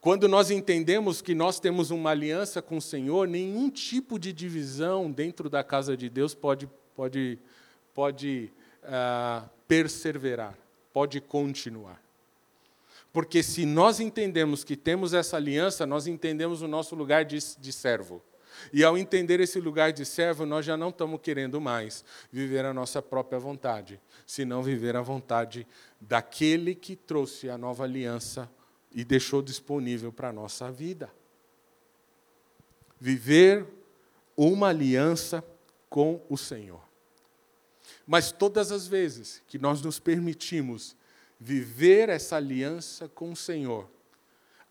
Quando 0.08 0.26
nós 0.26 0.50
entendemos 0.50 1.20
que 1.20 1.34
nós 1.34 1.60
temos 1.60 1.90
uma 1.90 2.08
aliança 2.08 2.62
com 2.62 2.78
o 2.78 2.80
Senhor, 2.80 3.28
nenhum 3.28 3.68
tipo 3.68 4.18
de 4.18 4.32
divisão 4.32 5.12
dentro 5.12 5.50
da 5.50 5.62
casa 5.62 5.94
de 5.94 6.08
Deus 6.08 6.34
pode, 6.34 6.66
pode, 6.96 7.38
pode 7.92 8.50
uh, 8.84 9.46
perseverar, 9.68 10.56
pode 10.94 11.20
continuar. 11.20 12.02
Porque 13.12 13.42
se 13.42 13.66
nós 13.66 14.00
entendemos 14.00 14.64
que 14.64 14.78
temos 14.78 15.12
essa 15.12 15.36
aliança, 15.36 15.84
nós 15.84 16.06
entendemos 16.06 16.62
o 16.62 16.66
nosso 16.66 16.94
lugar 16.94 17.26
de, 17.26 17.36
de 17.58 17.70
servo. 17.70 18.22
E 18.72 18.82
ao 18.82 18.96
entender 18.96 19.40
esse 19.40 19.60
lugar 19.60 19.92
de 19.92 20.06
servo, 20.06 20.46
nós 20.46 20.64
já 20.64 20.74
não 20.74 20.88
estamos 20.88 21.20
querendo 21.20 21.60
mais 21.60 22.02
viver 22.32 22.64
a 22.64 22.72
nossa 22.72 23.02
própria 23.02 23.38
vontade, 23.38 24.00
senão 24.26 24.62
viver 24.62 24.96
a 24.96 25.02
vontade 25.02 25.66
daquele 26.00 26.74
que 26.74 26.96
trouxe 26.96 27.50
a 27.50 27.58
nova 27.58 27.84
aliança 27.84 28.48
e 28.98 29.04
deixou 29.04 29.40
disponível 29.40 30.12
para 30.12 30.30
a 30.30 30.32
nossa 30.32 30.72
vida. 30.72 31.08
Viver 32.98 33.64
uma 34.36 34.70
aliança 34.70 35.44
com 35.88 36.20
o 36.28 36.36
Senhor. 36.36 36.82
Mas 38.04 38.32
todas 38.32 38.72
as 38.72 38.88
vezes 38.88 39.40
que 39.46 39.56
nós 39.56 39.80
nos 39.80 40.00
permitimos 40.00 40.96
viver 41.38 42.08
essa 42.08 42.34
aliança 42.34 43.08
com 43.08 43.30
o 43.30 43.36
Senhor, 43.36 43.88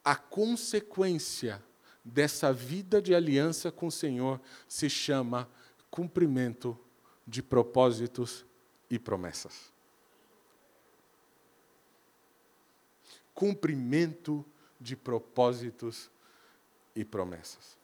a 0.03 0.17
consequência 0.17 1.63
dessa 2.03 2.51
vida 2.51 3.01
de 3.01 3.15
aliança 3.15 3.71
com 3.71 3.87
o 3.87 3.91
Senhor 3.91 4.41
se 4.67 4.89
chama 4.89 5.49
cumprimento 5.89 6.77
de 7.25 7.41
propósitos 7.41 8.45
e 8.89 8.99
promessas. 8.99 9.76
Cumprimento 13.37 14.43
de 14.81 14.95
propósitos 14.95 16.09
e 16.95 17.05
promessas. 17.05 17.77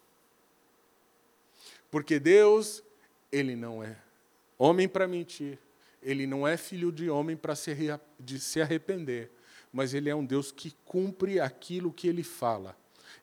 Porque 1.91 2.20
Deus, 2.20 2.84
Ele 3.32 3.56
não 3.56 3.84
é 3.84 3.95
homem 4.58 4.88
para 4.88 5.08
mentir, 5.08 5.60
Ele 6.01 6.26
não 6.26 6.47
é 6.47 6.58
filho 6.58 6.91
de 6.91 7.10
homem 7.10 7.38
para 7.38 7.56
se, 7.56 7.72
se 8.39 8.62
arrepender, 8.62 9.32
mas 9.72 9.93
Ele 9.93 10.10
é 10.10 10.16
um 10.16 10.26
Deus 10.26 10.51
que 10.51 10.76
cumpre 10.86 11.39
aquilo 11.39 11.93
que 11.93 12.08
Ele 12.08 12.24
fala 12.24 12.76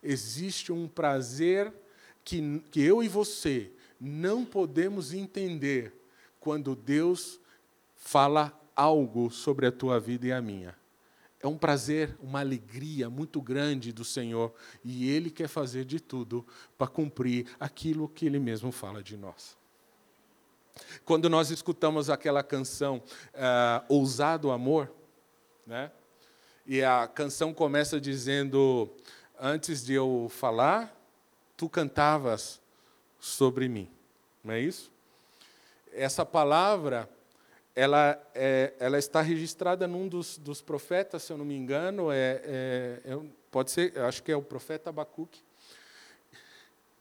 existe 0.03 0.73
um 0.73 0.89
prazer 0.89 1.73
que, 2.25 2.61
que 2.71 2.81
eu 2.81 3.03
e 3.03 3.09
você 3.09 3.71
não 4.01 4.45
podemos 4.45 5.13
entender 5.13 5.93
quando 6.39 6.75
Deus 6.75 7.41
fala 7.97 8.59
algo 8.75 9.31
sobre 9.31 9.67
a 9.67 9.73
tua 9.73 10.01
vida 10.01 10.27
e 10.27 10.33
a 10.33 10.41
minha. 10.41 10.79
É 11.43 11.47
um 11.47 11.57
prazer, 11.57 12.17
uma 12.21 12.41
alegria 12.41 13.09
muito 13.09 13.41
grande 13.41 13.93
do 13.93 14.05
Senhor 14.05 14.53
e 14.85 15.09
Ele 15.11 15.31
quer 15.31 15.49
fazer 15.49 15.85
de 15.85 15.99
tudo 15.99 16.47
para 16.77 16.87
cumprir 16.87 17.47
aquilo 17.59 18.09
que 18.09 18.27
Ele 18.27 18.39
mesmo 18.39 18.71
fala 18.71 19.03
de 19.03 19.17
nós. 19.17 19.57
Quando 21.05 21.29
nós 21.29 21.51
escutamos 21.51 22.11
aquela 22.11 22.43
canção 22.43 23.03
uh, 23.35 23.85
Ousado 23.89 24.51
Amor, 24.51 24.93
né? 25.67 25.91
e 26.67 26.83
a 26.83 27.09
canção 27.09 27.53
começa 27.53 28.01
dizendo: 28.01 28.89
antes 29.39 29.85
de 29.85 29.95
eu 29.95 30.29
falar, 30.31 30.95
tu 31.57 31.69
cantavas 31.69 32.61
sobre 33.19 33.69
mim. 33.69 33.91
Não 34.45 34.55
é 34.55 34.61
isso? 34.61 34.91
Essa 35.93 36.25
palavra, 36.25 37.09
ela, 37.81 38.21
é, 38.35 38.75
ela 38.79 38.99
está 38.99 39.21
registrada 39.21 39.87
num 39.87 40.09
dos, 40.09 40.39
dos 40.39 40.61
profetas, 40.61 41.23
se 41.23 41.33
eu 41.33 41.39
não 41.39 41.45
me 41.45 41.55
engano, 41.55 42.11
é, 42.11 42.41
é, 42.45 43.01
é 43.05 43.21
pode 43.51 43.71
ser, 43.71 43.99
acho 44.01 44.23
que 44.23 44.31
é 44.31 44.37
o 44.37 44.43
profeta 44.43 44.91
Abacuque. 44.91 45.43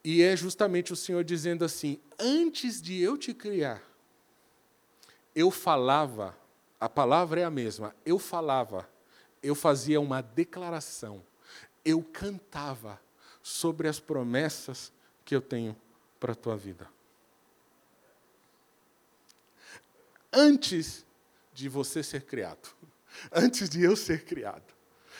E 0.03 0.21
é 0.21 0.35
justamente 0.35 0.93
o 0.93 0.95
Senhor 0.95 1.23
dizendo 1.23 1.65
assim: 1.65 1.99
antes 2.17 2.81
de 2.81 2.99
eu 3.01 3.17
te 3.17 3.33
criar, 3.33 3.81
eu 5.35 5.51
falava, 5.51 6.35
a 6.79 6.87
palavra 6.87 7.41
é 7.41 7.43
a 7.43 7.49
mesma, 7.49 7.95
eu 8.05 8.17
falava, 8.17 8.87
eu 9.43 9.55
fazia 9.55 9.99
uma 9.99 10.21
declaração 10.21 11.23
eu 11.83 12.03
cantava 12.03 12.99
sobre 13.41 13.87
as 13.87 13.99
promessas 13.99 14.91
que 15.25 15.35
eu 15.35 15.41
tenho 15.41 15.75
para 16.19 16.33
a 16.33 16.35
tua 16.35 16.55
vida. 16.55 16.87
Antes 20.31 21.05
de 21.53 21.67
você 21.67 22.03
ser 22.03 22.23
criado, 22.23 22.69
antes 23.31 23.69
de 23.69 23.83
eu 23.83 23.95
ser 23.95 24.25
criado, 24.25 24.73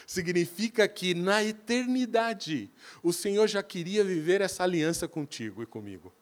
significa 0.06 0.88
que 0.88 1.14
na 1.14 1.44
eternidade 1.44 2.72
o 3.04 3.12
Senhor 3.12 3.48
já 3.48 3.62
queria 3.62 4.04
viver 4.04 4.42
essa 4.42 4.64
aliança 4.64 5.08
contigo 5.08 5.62
e 5.62 5.66
comigo. 5.66 6.14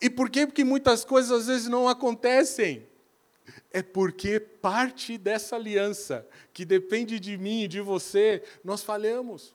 E 0.00 0.08
por 0.08 0.30
que? 0.30 0.46
Porque 0.46 0.64
muitas 0.64 1.04
coisas 1.04 1.30
às 1.30 1.46
vezes 1.46 1.68
não 1.68 1.88
acontecem 1.88 2.88
é 3.72 3.82
porque 3.82 4.40
parte 4.40 5.18
dessa 5.18 5.56
aliança, 5.56 6.26
que 6.52 6.64
depende 6.64 7.18
de 7.20 7.36
mim 7.36 7.64
e 7.64 7.68
de 7.68 7.80
você, 7.80 8.42
nós 8.64 8.82
falhamos. 8.82 9.54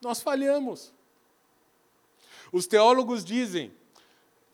Nós 0.00 0.20
falhamos. 0.20 0.92
Os 2.52 2.66
teólogos 2.66 3.24
dizem 3.24 3.72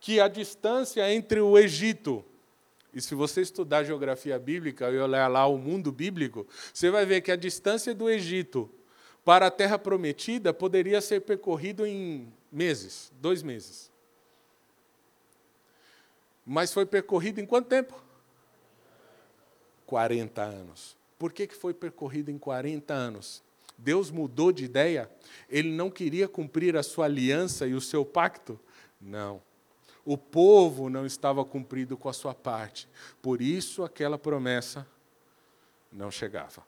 que 0.01 0.21
a 0.21 0.29
distância 0.29 1.13
entre 1.13 1.41
o 1.41 1.59
Egito, 1.59 2.25
e 2.93 3.01
se 3.01 3.15
você 3.15 3.41
estudar 3.41 3.85
geografia 3.85 4.39
bíblica 4.39 4.91
e 4.91 4.99
olhar 4.99 5.29
lá 5.29 5.47
o 5.47 5.57
mundo 5.57 5.93
bíblico, 5.93 6.47
você 6.73 6.91
vai 6.91 7.07
ver 7.07 7.21
que 7.21 7.31
a 7.31 7.37
distância 7.37 7.95
do 7.95 8.11
Egito 8.11 8.71
para 9.25 9.47
a 9.47 9.51
terra 9.51 9.79
prometida 9.79 10.53
poderia 10.53 11.01
ser 11.01 11.21
percorrido 11.21 11.87
em 11.87 12.33
meses, 12.51 13.13
dois 13.21 13.43
meses. 13.43 13.91
Mas 16.45 16.73
foi 16.73 16.85
percorrido 16.85 17.41
em 17.41 17.47
quanto 17.47 17.69
tempo? 17.69 17.95
40 19.87 20.43
anos. 20.43 20.97
Por 21.19 21.33
que, 21.33 21.47
que 21.47 21.55
foi 21.55 21.73
percorrido 21.73 22.31
em 22.31 22.39
40 22.39 22.93
anos? 22.93 23.43
Deus 23.83 24.11
mudou 24.11 24.53
de 24.53 24.65
ideia? 24.65 25.11
Ele 25.49 25.71
não 25.71 25.91
queria 25.91 26.29
cumprir 26.29 26.77
a 26.77 26.83
sua 26.83 27.07
aliança 27.07 27.67
e 27.67 27.75
o 27.75 27.81
seu 27.81 28.05
pacto? 28.05 28.59
Não. 29.01 29.43
O 30.05 30.17
povo 30.17 30.89
não 30.89 31.05
estava 31.05 31.45
cumprido 31.45 31.97
com 31.97 32.09
a 32.09 32.13
sua 32.13 32.35
parte. 32.35 32.89
Por 33.21 33.43
isso 33.43 33.83
aquela 33.83 34.19
promessa 34.19 34.87
não 35.93 36.11
chegava. 36.11 36.65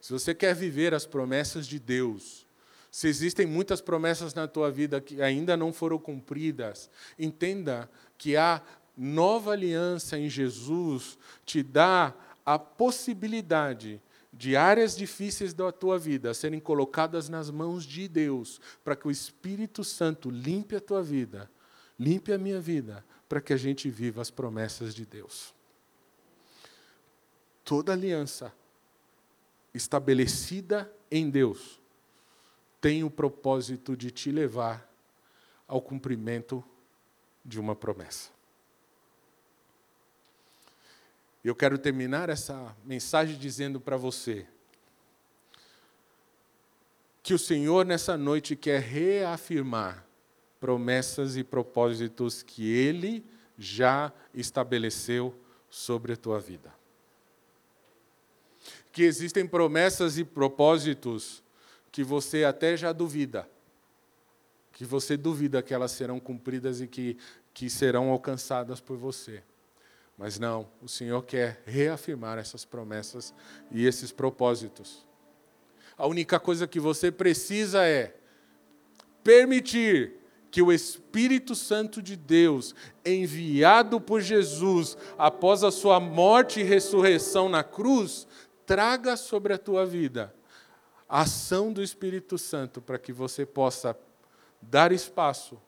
Se 0.00 0.12
você 0.12 0.34
quer 0.34 0.54
viver 0.54 0.94
as 0.94 1.06
promessas 1.06 1.66
de 1.66 1.78
Deus, 1.78 2.46
se 2.90 3.08
existem 3.08 3.46
muitas 3.46 3.80
promessas 3.80 4.34
na 4.34 4.46
tua 4.46 4.70
vida 4.70 5.00
que 5.00 5.20
ainda 5.20 5.56
não 5.56 5.72
foram 5.72 5.98
cumpridas, 5.98 6.90
entenda 7.18 7.90
que 8.16 8.36
a 8.36 8.62
nova 8.96 9.52
aliança 9.52 10.18
em 10.18 10.28
Jesus 10.28 11.18
te 11.44 11.62
dá 11.62 12.14
a 12.44 12.58
possibilidade 12.58 14.00
de 14.32 14.56
áreas 14.56 14.96
difíceis 14.96 15.52
da 15.52 15.70
tua 15.70 15.98
vida 15.98 16.32
serem 16.32 16.58
colocadas 16.58 17.28
nas 17.28 17.50
mãos 17.50 17.84
de 17.84 18.08
Deus, 18.08 18.60
para 18.82 18.96
que 18.96 19.06
o 19.06 19.10
Espírito 19.10 19.84
Santo 19.84 20.30
limpe 20.30 20.74
a 20.74 20.80
tua 20.80 21.02
vida, 21.02 21.50
limpe 21.98 22.32
a 22.32 22.38
minha 22.38 22.60
vida, 22.60 23.04
para 23.28 23.40
que 23.40 23.52
a 23.52 23.56
gente 23.56 23.90
viva 23.90 24.22
as 24.22 24.30
promessas 24.30 24.94
de 24.94 25.04
Deus. 25.04 25.54
Toda 27.64 27.92
aliança 27.92 28.52
estabelecida 29.74 30.92
em 31.10 31.30
Deus 31.30 31.80
tem 32.80 33.04
o 33.04 33.10
propósito 33.10 33.96
de 33.96 34.10
te 34.10 34.30
levar 34.32 34.90
ao 35.68 35.80
cumprimento 35.80 36.64
de 37.44 37.60
uma 37.60 37.76
promessa. 37.76 38.30
Eu 41.44 41.56
quero 41.56 41.76
terminar 41.76 42.28
essa 42.28 42.76
mensagem 42.84 43.36
dizendo 43.36 43.80
para 43.80 43.96
você 43.96 44.46
que 47.20 47.34
o 47.34 47.38
Senhor 47.38 47.84
nessa 47.84 48.16
noite 48.16 48.54
quer 48.54 48.80
reafirmar 48.80 50.06
promessas 50.60 51.36
e 51.36 51.42
propósitos 51.42 52.42
que 52.42 52.72
Ele 52.72 53.24
já 53.58 54.12
estabeleceu 54.32 55.34
sobre 55.68 56.12
a 56.12 56.16
tua 56.16 56.38
vida. 56.38 56.72
Que 58.92 59.02
existem 59.02 59.46
promessas 59.46 60.18
e 60.18 60.24
propósitos 60.24 61.42
que 61.90 62.04
você 62.04 62.44
até 62.44 62.76
já 62.76 62.92
duvida, 62.92 63.48
que 64.72 64.84
você 64.84 65.16
duvida 65.16 65.62
que 65.62 65.74
elas 65.74 65.90
serão 65.90 66.20
cumpridas 66.20 66.80
e 66.80 66.86
que, 66.86 67.16
que 67.52 67.68
serão 67.68 68.10
alcançadas 68.10 68.80
por 68.80 68.96
você. 68.96 69.42
Mas 70.16 70.38
não, 70.38 70.68
o 70.80 70.88
Senhor 70.88 71.22
quer 71.22 71.62
reafirmar 71.66 72.38
essas 72.38 72.64
promessas 72.64 73.34
e 73.70 73.86
esses 73.86 74.12
propósitos. 74.12 75.06
A 75.96 76.06
única 76.06 76.38
coisa 76.38 76.66
que 76.66 76.78
você 76.78 77.10
precisa 77.10 77.84
é 77.84 78.14
permitir 79.24 80.14
que 80.50 80.60
o 80.60 80.72
Espírito 80.72 81.54
Santo 81.54 82.02
de 82.02 82.14
Deus, 82.14 82.74
enviado 83.04 84.00
por 84.00 84.20
Jesus 84.20 84.96
após 85.16 85.64
a 85.64 85.70
sua 85.70 85.98
morte 85.98 86.60
e 86.60 86.64
ressurreição 86.64 87.48
na 87.48 87.64
cruz, 87.64 88.26
traga 88.66 89.16
sobre 89.16 89.54
a 89.54 89.58
tua 89.58 89.86
vida 89.86 90.34
a 91.12 91.20
ação 91.20 91.70
do 91.70 91.82
Espírito 91.82 92.38
Santo 92.38 92.80
para 92.80 92.98
que 92.98 93.12
você 93.12 93.44
possa 93.44 93.94
dar 94.62 94.92
espaço 94.92 95.60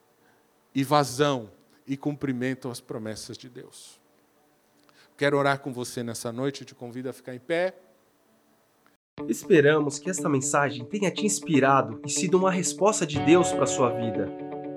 e 0.75 0.83
vazão 0.83 1.51
e 1.87 1.99
cumprimento 1.99 2.71
às 2.71 2.81
promessas 2.81 3.37
de 3.37 3.51
Deus. 3.51 4.01
Quero 5.17 5.39
orar 5.39 5.61
com 5.61 5.73
você 5.73 6.03
nessa 6.03 6.33
noite, 6.33 6.63
eu 6.63 6.67
te 6.67 6.75
convido 6.75 7.09
a 7.09 7.13
ficar 7.13 7.35
em 7.35 7.39
pé. 7.39 7.75
Esperamos 9.29 9.99
que 9.99 10.11
esta 10.11 10.29
mensagem 10.29 10.85
tenha 10.85 11.11
te 11.11 11.25
inspirado 11.25 12.01
e 12.05 12.11
sido 12.11 12.37
uma 12.37 12.51
resposta 12.51 13.07
de 13.07 13.21
Deus 13.21 13.53
para 13.53 13.63
a 13.63 13.67
sua 13.67 13.91
vida. 13.91 14.29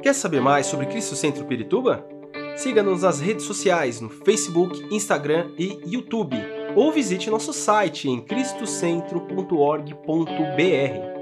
Quer 0.02 0.14
saber 0.14 0.40
mais 0.40 0.68
sobre 0.68 0.86
Cristo 0.86 1.16
Centro 1.16 1.44
Pirituba? 1.46 2.08
Siga-nos 2.56 3.02
nas 3.02 3.20
redes 3.20 3.46
sociais 3.46 4.00
no 4.00 4.10
Facebook, 4.10 4.80
Instagram 4.94 5.52
e 5.58 5.80
YouTube, 5.86 6.38
ou 6.76 6.92
visite 6.92 7.32
nosso 7.32 7.52
site 7.52 8.08
em 8.08 8.22
cristocentro.org.br. 8.22 11.17